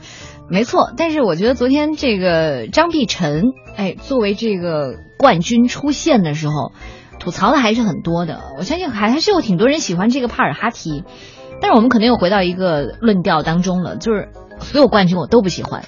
[0.51, 3.43] 没错，但是我觉得昨天这个张碧晨，
[3.77, 6.71] 哎，作为这个冠军出现的时候，
[7.19, 8.39] 吐槽的还是很多的。
[8.57, 11.03] 我相信还还是有挺多人喜欢这个帕尔哈提，
[11.61, 15.83] 但是我们肯定又回到一个论调当中了，就是所有冠军我都不喜欢。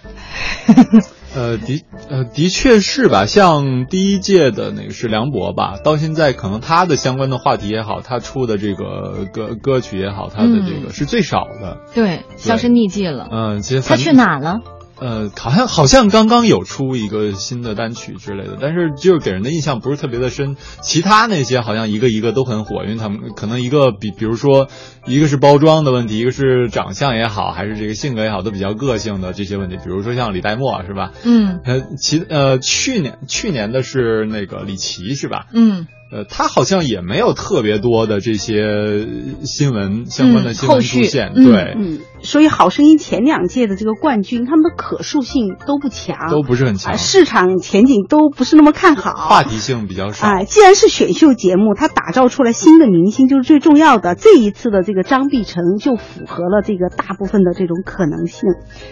[1.33, 11.77] 呃，的呃的确是吧，像第一届的那个是梁博吧，到现在可能他的相关的话题也好，他出的这个歌歌曲也好，他的这个是最少的。
[11.93, 13.29] 对，销声匿迹了。
[13.31, 14.59] 嗯，其实他去哪了？
[15.01, 20.55] 呃，好像好像刚刚有出一个新的单曲之类的，但是就是给人的印象不是特别的深。
[20.81, 24.69] 其他那些好像一个一个都很火，因为他们可能一个比，比如说
[25.07, 29.77] 一个是包装的问题，一个是长相也好，还是这个性格也好，都比较个性的这些问题。
[29.77, 31.11] 比如说像李代沫是吧？
[31.23, 31.59] 嗯。
[31.65, 35.47] 呃，其呃去年去年的是那个李琦是吧？
[35.51, 35.87] 嗯。
[36.11, 39.07] 呃，他好像也没有特别多的这些
[39.45, 50.27] 新闻相关的新闻出现，嗯、对，嗯，所以《好声音》前两届的这个冠军，他们的可塑性都不强，都不是很强，啊、市场前景都不是那么看好，话题性比较少。
[50.27, 54.13] 啊、既然是选秀节目，它打造出来新的明星就是最重要的。
[54.13, 58.49] 这一次的这个张碧晨就符合了这个大部分的这种可能性。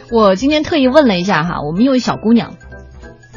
[0.10, 2.54] 我今天特意问了一下哈，我们有一小姑娘，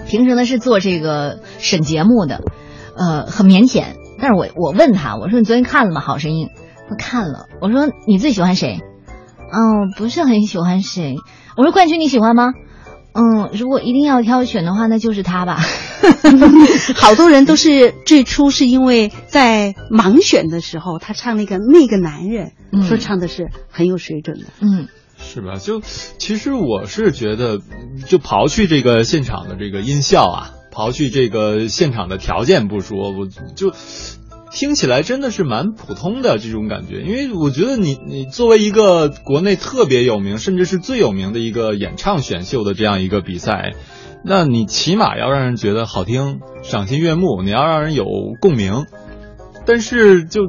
[0.07, 2.43] 平时呢是做这个审节目的。
[2.97, 3.85] 呃，很腼腆，
[4.19, 6.01] 但是我我问他，我说你昨天看了吗？
[6.01, 6.49] 好声音，
[6.89, 7.47] 他看了。
[7.61, 8.81] 我说你最喜欢谁？
[9.53, 11.17] 嗯，不是很喜欢谁。
[11.57, 12.53] 我说冠军你喜欢吗？
[13.15, 15.59] 嗯，如果一定要挑选的话，那就是他吧。
[16.97, 24.47] 好多人都是最初是因为在盲选的时候，他唱那个那个男人，嗯、说唱的是很有水准的。
[24.61, 24.89] 嗯。
[25.19, 25.57] 是吧？
[25.57, 27.59] 就其实我是觉得，
[28.09, 30.51] 就刨去这个现场的这个音效啊。
[30.73, 33.73] 刨去这个现场的条件不说，我就
[34.51, 37.03] 听起来真的是蛮普通的这种感觉。
[37.03, 43.75] 因为我觉得你你作为一个国内特别有名，甚至是最有名的一个演唱选秀的这样一个比赛，
[44.25, 48.05] 那你起码要让人觉得好听、赏心悦目，你要让人有
[48.41, 48.87] 共鸣。
[49.65, 50.41] 但是就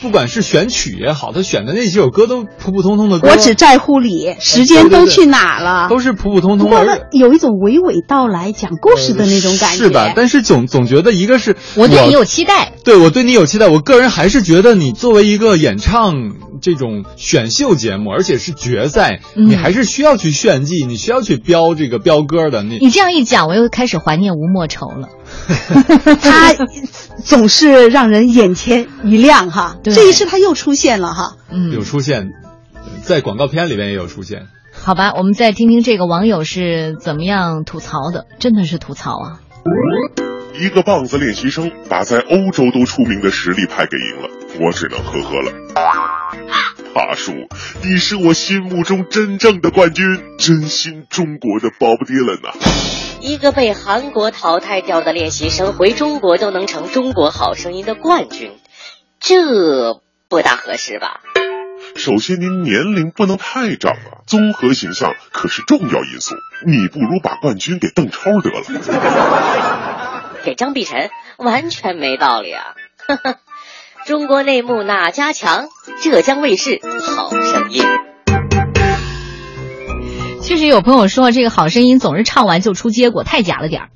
[0.00, 5.88] 不管是选曲也好，他选的那几首歌都普普通通的歌，我只在乎你，时间都去哪了？
[5.88, 6.68] 都是普普通通。
[6.70, 10.12] 不过有一种娓娓道来讲故事的那种感觉，是吧？
[10.14, 13.68] 但是总总觉得一个是我对你有期待，对我对你有期待。
[13.68, 16.14] 我个人还是觉得你作为一个演唱
[16.60, 22.62] 这种选秀节目，而且是决赛，嗯、你还是需要去炫技，你需要去飙这个飙歌的。
[22.62, 25.08] 你你这样一讲，我又开始怀念吴莫愁了。
[26.20, 26.54] 他
[27.24, 32.30] 总是让人眼前一亮哈，这一次他又出现了哈，嗯，有出现，
[33.02, 34.46] 在广告片里面也有出现。
[34.72, 39.40] 好吧，我们再听听这个网友是怎么样吐槽的，真的是吐槽啊！
[40.58, 44.28] 一个棒子练习生把在欧洲都出名的实力派给赢了，
[44.60, 45.52] 我只能呵呵了。
[46.94, 47.32] 大叔，
[47.82, 50.04] 你是我心目中真正的冠军，
[50.38, 52.54] 真心中国的 Bob Dylan 呐、啊！
[53.20, 58.52] 一个被韩国淘汰掉的练习生回中国都能成中国好声音的冠军，
[59.20, 61.20] 这不大合适吧？
[61.96, 66.34] 首先，您年龄不能太长啊，综合形象可是重要因素。
[66.66, 68.62] 你不如把冠军给邓超得了。
[70.44, 72.74] 给张碧晨完全没道理啊！
[74.06, 75.68] 中国内幕哪家强？
[76.00, 77.82] 浙江卫视《好声音》。
[80.50, 83.88] 确实有朋友说，这个好声音总是唱完就出结果，太假了点儿。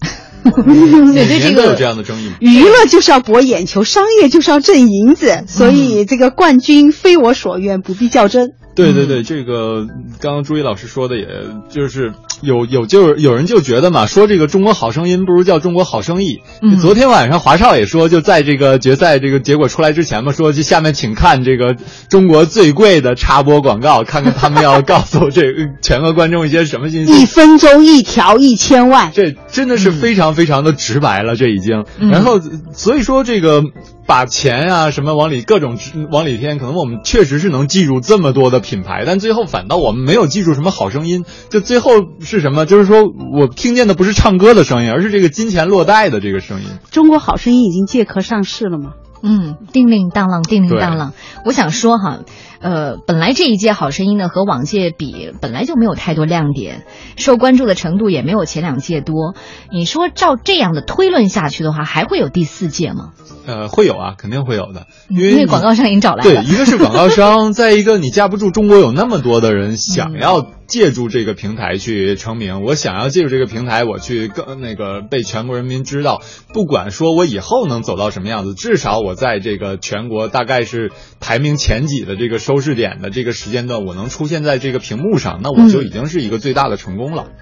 [0.44, 2.30] 对对，这个有这样的争议。
[2.38, 8.52] 娱乐就是要博眼球，商业就是要挣银子，所以这个冠军非我所愿，不必较真。
[8.74, 9.86] 对对对，这个
[10.20, 11.26] 刚刚朱毅老师说的，也
[11.70, 12.12] 就是
[12.42, 16.40] 有有就是有人就觉得嘛，说这个中国好声音不如叫中国好生意。
[16.60, 21.76] 嗯、昨天晚上华少也说，就在这个决赛这个结果出来之前嘛，说就下面请看这个
[22.08, 25.42] 中国最贵的插播广告，看看他们要告诉这
[25.80, 27.22] 全国观众一些什么信息。
[27.22, 31.84] 一分钟一条，一千万，这真的是非常非常的直白了，这已经。
[31.98, 32.40] 嗯、然后
[32.72, 33.62] 所以说这个。
[34.06, 35.78] 把钱啊什么往里各种
[36.10, 41.24] 往里添，可能我们确实是能记住这么多的品牌，但最后反倒我们没有记住什么好声音。
[41.48, 41.90] 就最后
[42.20, 42.66] 是什么？
[42.66, 46.66] 就是说我听见的不是唱歌的声音，而是这个金钱落袋的这个声音。
[46.90, 48.92] 中国好声音已经借壳上市了吗？
[49.26, 51.12] 嗯，叮铃当啷，叮铃当啷。
[51.46, 52.18] 我想说哈，
[52.64, 56.86] 呃，本来这一届好声音呢和往届比，本来就没有太多亮点，
[57.18, 59.34] 受关注的程度也没有前两届多。
[59.70, 63.12] 你说照这样的推论下去的话，还会有第四届吗？
[63.46, 66.42] 呃，会有啊，肯定会有的，因为因为广告商已经找来了。
[66.42, 76.22] 对，一个是广告商， 再一个你架不住中国有那么多的人想要借助这个平台去成名，我想要借助这个平台，我去更那个被全国人民知道。
[76.54, 87.26] 不管说我以后能走到什么样子，至少我在这个全国大概是排名前几的这个收视点的这个时间段，我能出现在这个屏幕上，那我就已经是一个最大的成功了。
[87.28, 87.34] 嗯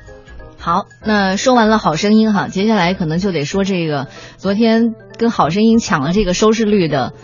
[0.65, 4.07] 好，那说完了好声音哈，接下来可能就得说这个
[4.37, 7.15] 昨天跟好声音抢了这个收视率的，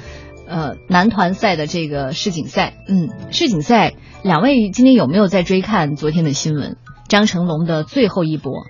[0.49, 2.75] 呃，男团赛的这个世锦赛。
[2.89, 6.79] 嗯，世锦赛，两位今天有没有在追看昨天的新闻？
[7.09, 8.65] 张成龙的最后一搏。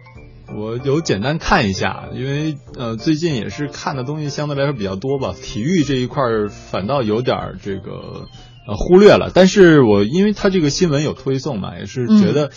[0.55, 8.27] 我有简单看一下，因为呃最近也是看的东西相对来说比较多吧，体育这一块反倒有点这个。
[8.69, 12.51] 呃，忽略了，但是我因为他这个新闻有推送嘛，也是觉得，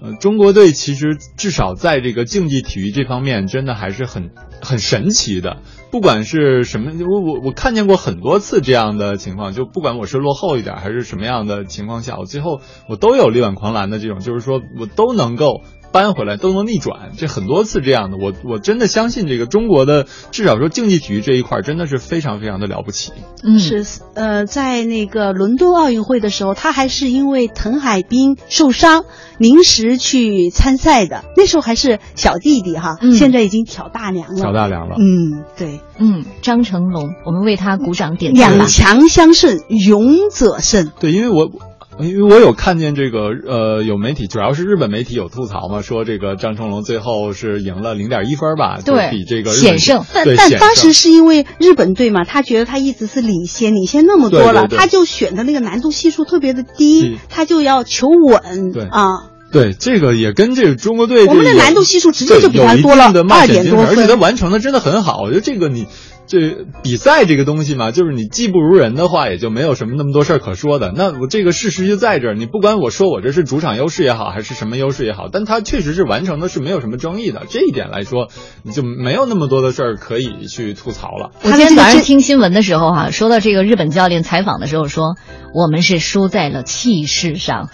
[0.00, 4.30] 嗯、呃，中国队其实至少在这个竞技体育这方面，真的还是很
[4.62, 5.56] 很神奇的。
[5.90, 15.62] 不管是什么，我我我看见过很多次这样的情况，就不管我是落后一点还是什么样的情况下，我最后我都有力挽狂澜的这种，就是说我都能够。
[15.96, 23.12] 扳回来都能逆转，这很多次这样的，我我真的相信这个中国的至少说竞技体育这一块真的是非常非常的了不起。
[23.42, 23.82] 嗯，是
[24.12, 29.06] 呃，在那个伦敦奥运会的时候，他还是因为滕海滨受伤
[29.38, 34.40] 临时去参赛的，那时候还是小弟弟哈，嗯、现在已经挑大梁了。
[34.42, 34.96] 挑大梁了。
[34.98, 38.58] 嗯，对，嗯，张成龙，我们为他鼓掌点赞。
[38.58, 40.92] 两强相胜，勇者胜。
[41.00, 41.50] 对，因为我。
[41.98, 50.04] 因为我有看见这个，呃，有媒体，主要是日本媒体有吐槽嘛，说这个张成龙最后是赢了零点一分吧，对，比这个险胜。
[50.12, 58.72] 但但当时是因为日本队嘛，他觉得他一直是领先，领先那么多了，对对对他就选的那个难度系数特别的低，他就要求稳。
[58.72, 59.30] 对啊。
[59.52, 65.22] 对，这个也跟这个中国队我们的难度系数直接就比他多了二点多分，而且他完成的真的很好。
[65.22, 65.86] 我觉得这个你
[66.26, 70.92] 这比赛这个东西嘛，就是你技不如人的话，也就没有什么那么多事儿可说的。
[70.94, 77.42] 那我这个事实就在这儿，你不管我说我这是主场优势也好，还是什么优势也好，但他确实是完成的是没有什么争议的。
[77.48, 78.28] 这一点来说，
[78.62, 81.30] 你就没有那么多的事儿可以去吐槽了。
[81.42, 85.14] 我今天早上听新闻的时候哈、说到这个日本教练采访的时候说，
[85.54, 87.68] 我们是输在了气势上。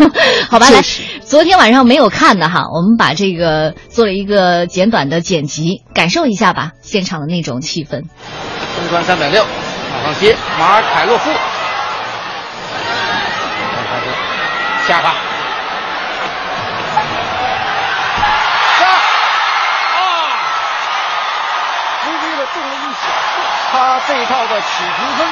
[0.48, 0.82] 好吧，来，
[1.20, 7.90] 昨天晚上没有看的哈，我们把这个做了一个简短的剪辑，感受一下吧，现场的那种气氛。
[7.90, 11.28] 中传三百六，马上接马尔凯洛夫，
[14.86, 15.10] 下发，
[22.04, 23.42] 忽略了动了一小步，
[23.72, 25.26] 他这一套的起评分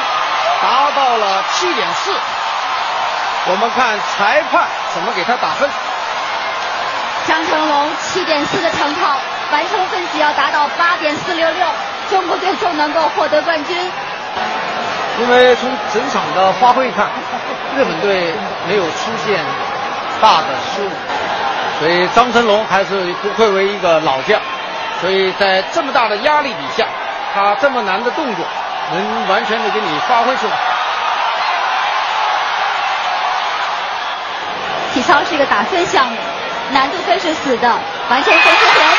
[0.63, 2.11] 达到了七点四。
[3.49, 5.71] 我们看裁判怎么给他打分。
[7.29, 9.17] 张成龙七点四的成套，
[9.53, 11.67] 完成分析要达到八点四六六，
[12.11, 13.77] 中国队就能够获得冠军。
[15.19, 17.09] 因为从整场的发挥看，
[17.77, 18.35] 日本队
[18.67, 19.43] 没有出现
[20.21, 20.91] 大的失误，
[21.79, 24.41] 所以张成龙还是不愧为一个老将。
[25.01, 26.87] 所以在这么大的压力底下，
[27.35, 28.45] 他这么难的动作
[28.93, 30.53] 能完全的给你发挥出来。
[34.93, 36.17] 体操是一个打分项目，
[36.73, 37.69] 难度分是死的，
[38.09, 38.96] 完成分是活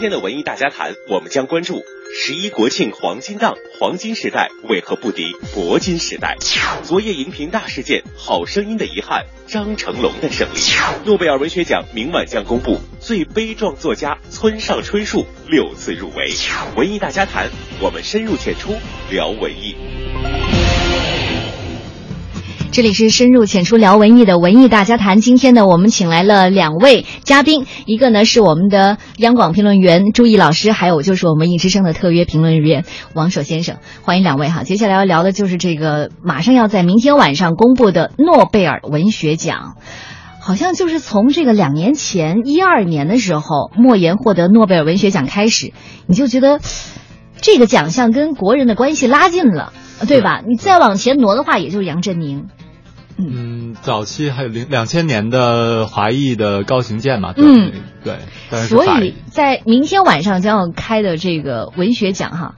[0.00, 1.84] 今天的文艺大家谈，我们将关注
[2.16, 6.38] 十一国庆黄金档，黄金时代为何不敌铂金时代？
[6.82, 10.58] 昨夜荧屏大事件，好声音的遗憾，张成龙的胜利。
[11.04, 16.32] 诺贝尔文学奖明晚将公布最悲壮作家村上春树六次入围。
[16.78, 18.74] 文艺大家谈，我们深入浅出
[19.10, 19.76] 聊文艺。
[22.72, 25.20] 这里是深入浅出聊文艺的文艺大家谈。
[25.20, 33.78] 今天呢，我们请来了两位嘉宾，一个呢是我们的央广评论员朱毅老师，还有就是我们文艺之声的特约评论员王守先生。
[34.02, 34.62] 欢迎两位哈。
[34.62, 39.74] 接下来要聊的就是这个马上要在明天晚上公布的诺贝尔文学奖。
[40.38, 45.72] 好像就是从这个两年前一二年的时候，莫言获得诺贝尔文学奖开始，
[46.06, 46.60] 你就觉得
[47.40, 49.72] 这个奖项跟国人的关系拉近了，
[50.06, 50.40] 对吧？
[50.46, 52.46] 你再往前挪的话，也就是杨振宁。
[53.20, 57.72] 嗯，早期还有零两千年的华裔的高行健嘛，对、嗯、
[58.04, 58.14] 对，
[58.50, 62.54] 但是所以在明天晚上将要开的这个文学奖哈，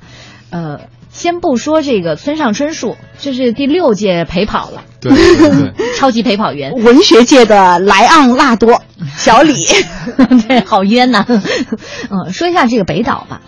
[0.51, 5.73] 呃，先不说这个村上春树，这是第六届陪跑了，对对对。
[5.97, 8.83] 超级陪跑员，文学界的莱昂纳多
[9.17, 9.55] 小李，
[10.49, 11.25] 对，好冤呐。
[12.11, 13.41] 嗯，说一下这个北岛吧。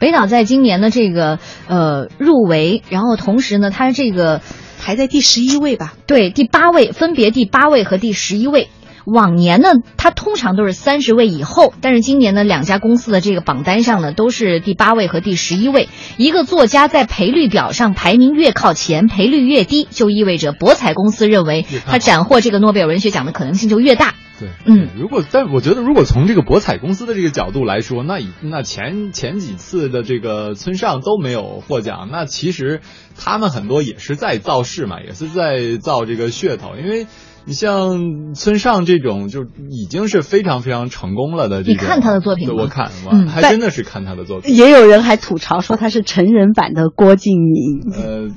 [0.00, 4.40] 北岛在今年的这个呃入围，然后同时呢，他这个
[4.80, 5.94] 排在第十一位吧？
[6.06, 8.68] 对，第八位，分别第八位和第十一位。
[9.04, 15.88] 往年呢，它通常都是三十位以后，但是今年呢，两家公司的这个榜单上呢，都是第八位和第十一位。
[16.16, 24.14] 一个作家在赔率表上排名越靠前，赔率越低，就意味着博彩公司认为他斩获这个诺贝尔文学奖的可能性就越大。
[24.38, 32.80] 对，嗯，如果但我觉得，如果从这个博彩公司的这个角度来说，那以那前前几次的这个村上都没有获奖，那其实
[33.18, 37.06] 他们很多也是在造势嘛，也是在造这个噱头，因为。
[37.44, 41.74] 你像村上这种，就已经是非常非常成功了的这种。
[41.74, 42.54] 你看他的作品吗？
[42.56, 44.54] 我看，我嗯还真的是看他的作品。
[44.54, 48.28] 也有人还吐槽说他是成人版的郭敬明，呃，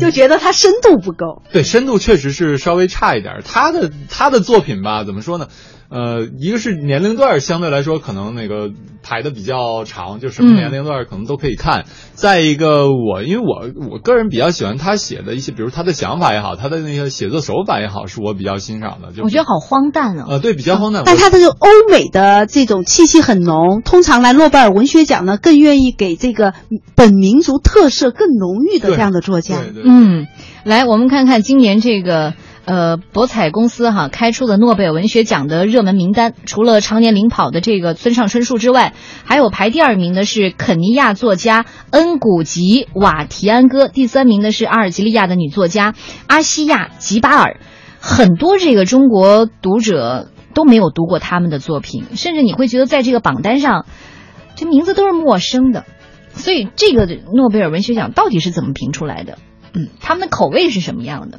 [0.00, 1.42] 就觉得他深度不够。
[1.52, 3.42] 对，深度确实是稍微差一点。
[3.44, 5.48] 他的他的作品吧，怎么说呢？
[5.88, 8.70] 呃，一个是年龄段相对来说可能那个
[9.02, 11.82] 排的比较长，就什么年龄段可能都可以看。
[11.82, 11.84] 嗯、
[12.14, 19.12] 再一个，我因为我我个人比较喜欢他写的一些，比如他的想法也好，他的那个写作手法也好，是我比较欣赏的。
[19.12, 20.24] 就我觉得好荒诞哦。
[20.28, 21.04] 呃，对，比较荒诞。
[21.06, 26.52] 但他这个欧美的这种气息很浓，通常来诺贝尔文学奖呢，更愿意给这个
[26.96, 29.58] 本民族特色更浓郁的这样的作家。
[29.58, 30.26] 对对对嗯，
[30.64, 32.34] 来，我们看看今年这个。
[32.66, 38.92] 呃，博彩公司哈开出的诺贝尔文学奖的热门名单，除了常年领跑的这个村上春树之外，
[39.24, 45.94] 还有排第二名的是肯尼亚作家恩古吉瓦提安戈，第三名的是阿尔及利亚的女作家
[46.26, 47.60] 阿西亚吉巴尔。
[48.00, 53.86] 很多这个中国读者都没有读过他们的作品，甚至你会觉得在这个榜单上，
[54.56, 55.84] 这名字都是陌生的。
[56.32, 59.38] 所以这个诺贝尔文学奖到底是怎么评出来的？
[59.76, 61.38] 嗯，他们的口味是什么样的？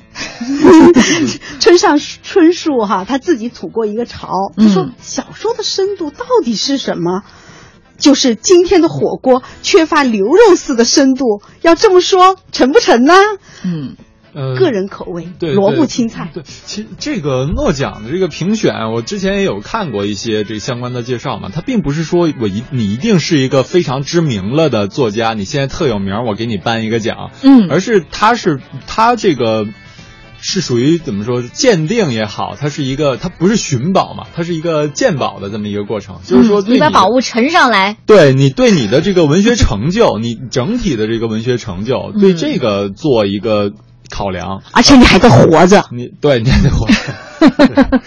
[1.60, 7.24] 村上春树哈，他自己吐过一个槽，他说小说的深度到底是什么？
[7.98, 13.16] 就是今天的火锅缺乏牛肉似的深度，要这么说成不成呢？
[13.66, 13.96] 嗯。
[14.38, 16.30] 呃，个人口味，对萝卜青菜。
[16.32, 21.50] 对，其实这个诺奖的这个评选，我之前也有看过一些这相关的介绍嘛。
[21.52, 27.32] 它并不是说我一你一定是一个非常知名了的作家，你现在特有名，我给你颁一个奖。
[27.42, 29.66] 嗯，而是它是它这个
[30.40, 36.18] 是属于怎么说鉴定也好，它是一个它不是寻宝嘛，它是一个鉴宝的这么一个过程。
[36.24, 43.74] 就是说，你把宝物呈上来，对你对你的这个文学成就，你整体的这个文学成就，对这个做一个。
[44.10, 48.02] 考量，而且你还得活着，你对你还得活着。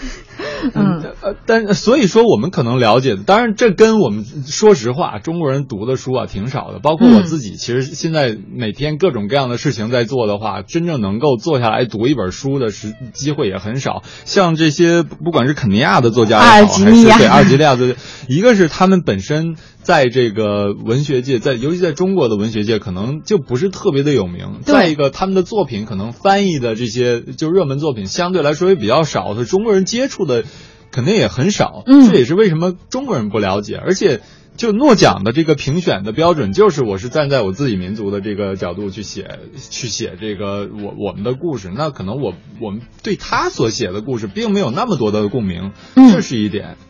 [0.74, 14.02] 嗯， 呃，但所以说我们可能了解的，当然这跟我们说实话，中国人读的书啊挺少的，包括我自己，其实现在每天各种各样的事情在做的话，真正能够坐下来读一本书的时机会也很少。
[14.24, 17.96] 像这些不管是肯尼亚的作家也好，还是对阿尔及利亚的，
[18.28, 19.56] 一个是他们本身。
[19.82, 24.60] 在这个文学界，在尤其在中国的文学界，可能就不是特别的有名。
[24.62, 30.44] 再一个，他们的作品可能翻译的这些就热门作品相对来说也比较少，所以中国人接触的
[30.90, 31.82] 肯定也很少。
[31.86, 33.76] 嗯，这也是为什么中国人不了解。
[33.76, 34.20] 而且，
[34.56, 39.38] 就诺奖的这个评选的标准，就是我是站在我自己民族的这个角度去写，
[39.70, 41.70] 去写这个我我们的故事。
[41.74, 46.76] 那可能我我们对他所写的故事并没有那么多的共鸣，这是一点。
[46.78, 46.89] 嗯，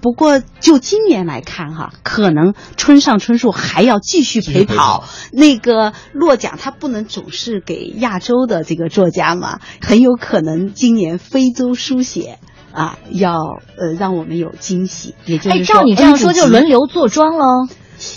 [0.00, 5.04] 不过就今年来看哈，可能村上春树还要继续陪跑。
[5.32, 12.38] 那个落奖，他不能总是给亚洲的这个作家嘛，很有可能今年非洲书写
[12.72, 13.34] 啊，要
[13.76, 15.14] 呃让我们有惊喜。
[15.24, 17.66] 也就是说，照你这样说，就轮流坐庄喽。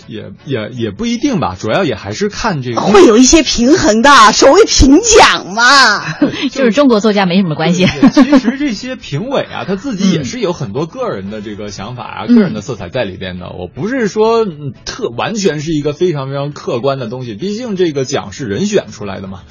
[0.08, 6.14] 也也也不一定吧，主要也还是看这个会有一些平衡的，所谓评奖嘛，
[6.52, 7.88] 就是中国作家没什么关系。
[8.12, 13.50] 其实这些评委啊，他自己也是有很多个人的这个想法啊，个人的色彩在里边的。
[13.50, 14.46] 我不是说
[14.86, 19.42] 特完全是一个非常非常客观的东西，毕竟这个奖是人选出来的嘛，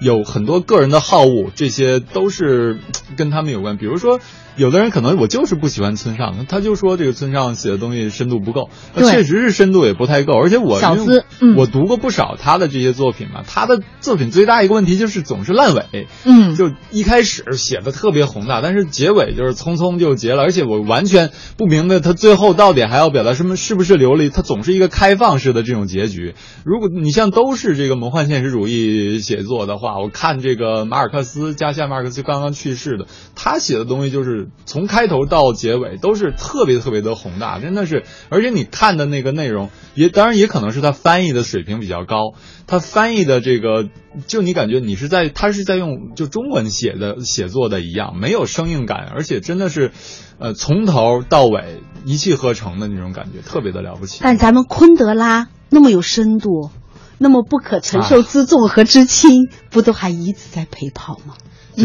[0.00, 2.78] 有很多个人的好恶，这些都是
[3.16, 3.76] 跟他们有关。
[3.76, 4.20] 比如说。
[4.58, 10.34] 有的人可能我就是不喜欢村上，他就说这个村上写的东西深度不够，确实是深度也不太够。
[10.34, 11.24] 而且我小资，
[11.56, 24.28] 我读过不少他的这些作品嘛，他的作品最大一个问题就是总是烂尾，嗯，就一开始写的特别宏大，但是结尾就是匆匆就结了，而且我完全不明白他最后到底还要表达什么，是不是流离？
[24.28, 26.34] 他总是一个开放式的这种结局。
[26.64, 33.06] 如果你像都是这个魔幻现实主义写作的话，我看这个马尔克斯，加西亚马尔克斯刚刚去世的，
[33.36, 34.47] 他写的东西就是。
[34.66, 42.34] 从开头到结尾都是特别特别的宏大，真的是，而且你看的那个内容也当然也可能是他翻译的水平比较高，
[42.66, 43.88] 他翻译的这个
[44.26, 49.92] 就你感觉你是在他是在用就中文写的写作的一样，没有生硬感，而且真的是，
[50.38, 54.20] 呃，从头到尾一气呵成的那种感觉，特别的了不起。
[54.22, 56.70] 但咱们昆德拉那么有深度，
[57.18, 61.34] 那么不可承受之重和之轻，不都还一直在陪跑吗？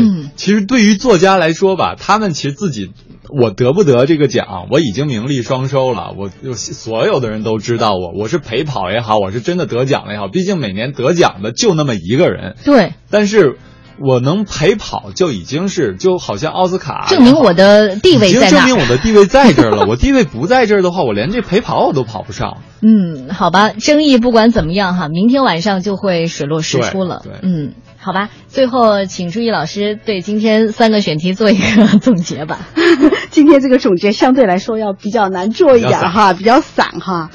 [0.02, 2.92] 嗯，其实对于作家来说吧，他们其实自己，
[3.30, 6.14] 我得不得这个奖，我已经名利双收了。
[6.18, 12.56] 我所有的人都知道我，我是陪跑也好，我是真的得奖了也好，毕竟每年得奖的就那么一个人。
[12.66, 13.58] 对，但是
[14.00, 19.86] 我能陪跑就已经是，就好像奥斯卡证明我的地位在证明我的地位在这儿了。
[19.88, 22.58] 我地位不在这儿的话，我连这陪跑我都跑不上。
[22.82, 27.22] 嗯，好吧，争议不管怎么样哈，明天晚上就会水落石出了。
[27.24, 27.74] 对，嗯。
[28.04, 32.68] 好吧，最后请朱毅老师对今天三个选题做一个总结吧。
[33.32, 37.30] 今天这个总结相对来说要比较难做一点哈，比较散哈。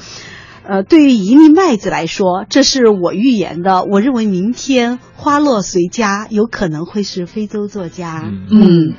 [0.63, 3.83] 呃，对于一粒麦子来说，这是我预言的。
[3.83, 8.31] 我认为明天花落谁家有可能会是非洲作家。
[8.51, 8.93] 嗯，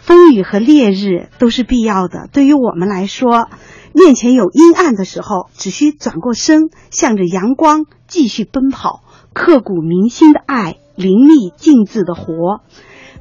[0.00, 2.30] 风雨和烈日都是必要的。
[2.32, 3.50] 对于我们来说，
[3.92, 9.02] 面前有阴暗的时候，只需转过身，向着阳光继续奔跑。
[9.34, 10.76] 刻骨铭心的爱。
[10.94, 12.60] 淋漓尽致的活，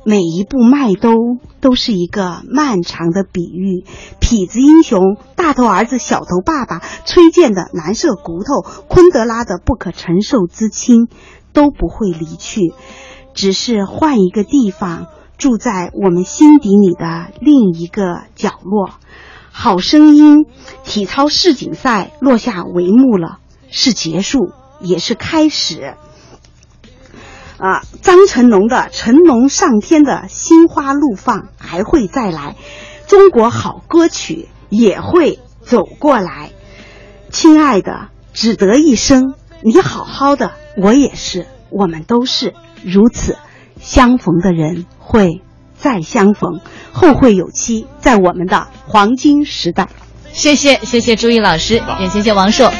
[0.03, 1.11] 每一步迈都
[1.59, 3.85] 都是一个漫长的比喻。
[4.19, 11.07] 痞子英雄、大头儿子、小头爸爸、崔健的蓝色骨头、昆德拉的不可承受之轻，
[11.53, 12.73] 都不会离去，
[13.33, 15.07] 只是换一个地方，
[15.37, 18.89] 住在我们心底里的另一个角落。
[19.53, 20.45] 好声音
[20.85, 25.95] 体操世锦赛落下帷幕了，是结束，也是开始。
[27.61, 32.55] 啊，张成龙的《成龙上天》的心花怒放还会再来，
[33.05, 36.49] 中国好歌曲也会走过来。
[37.29, 43.37] 亲爱的，只得一生“你好好的”，我也是，我们都是如此。
[43.79, 45.41] 相逢的人会
[45.77, 49.87] 再相逢，后会有期，在我们的黄金时代。
[50.33, 52.71] 谢谢，谢谢朱毅老师，也谢谢王硕。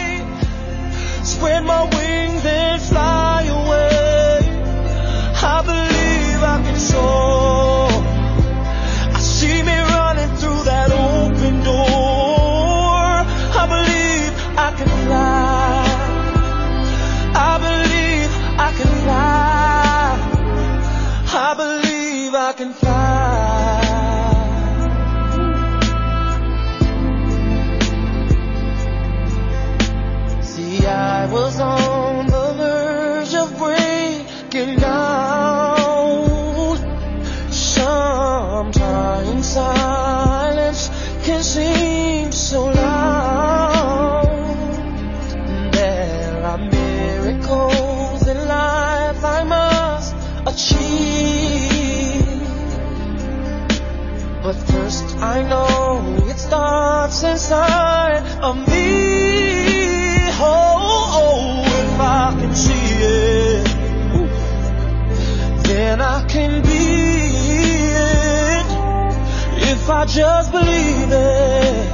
[70.13, 71.89] Just believe it,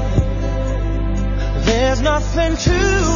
[1.66, 3.07] there's nothing to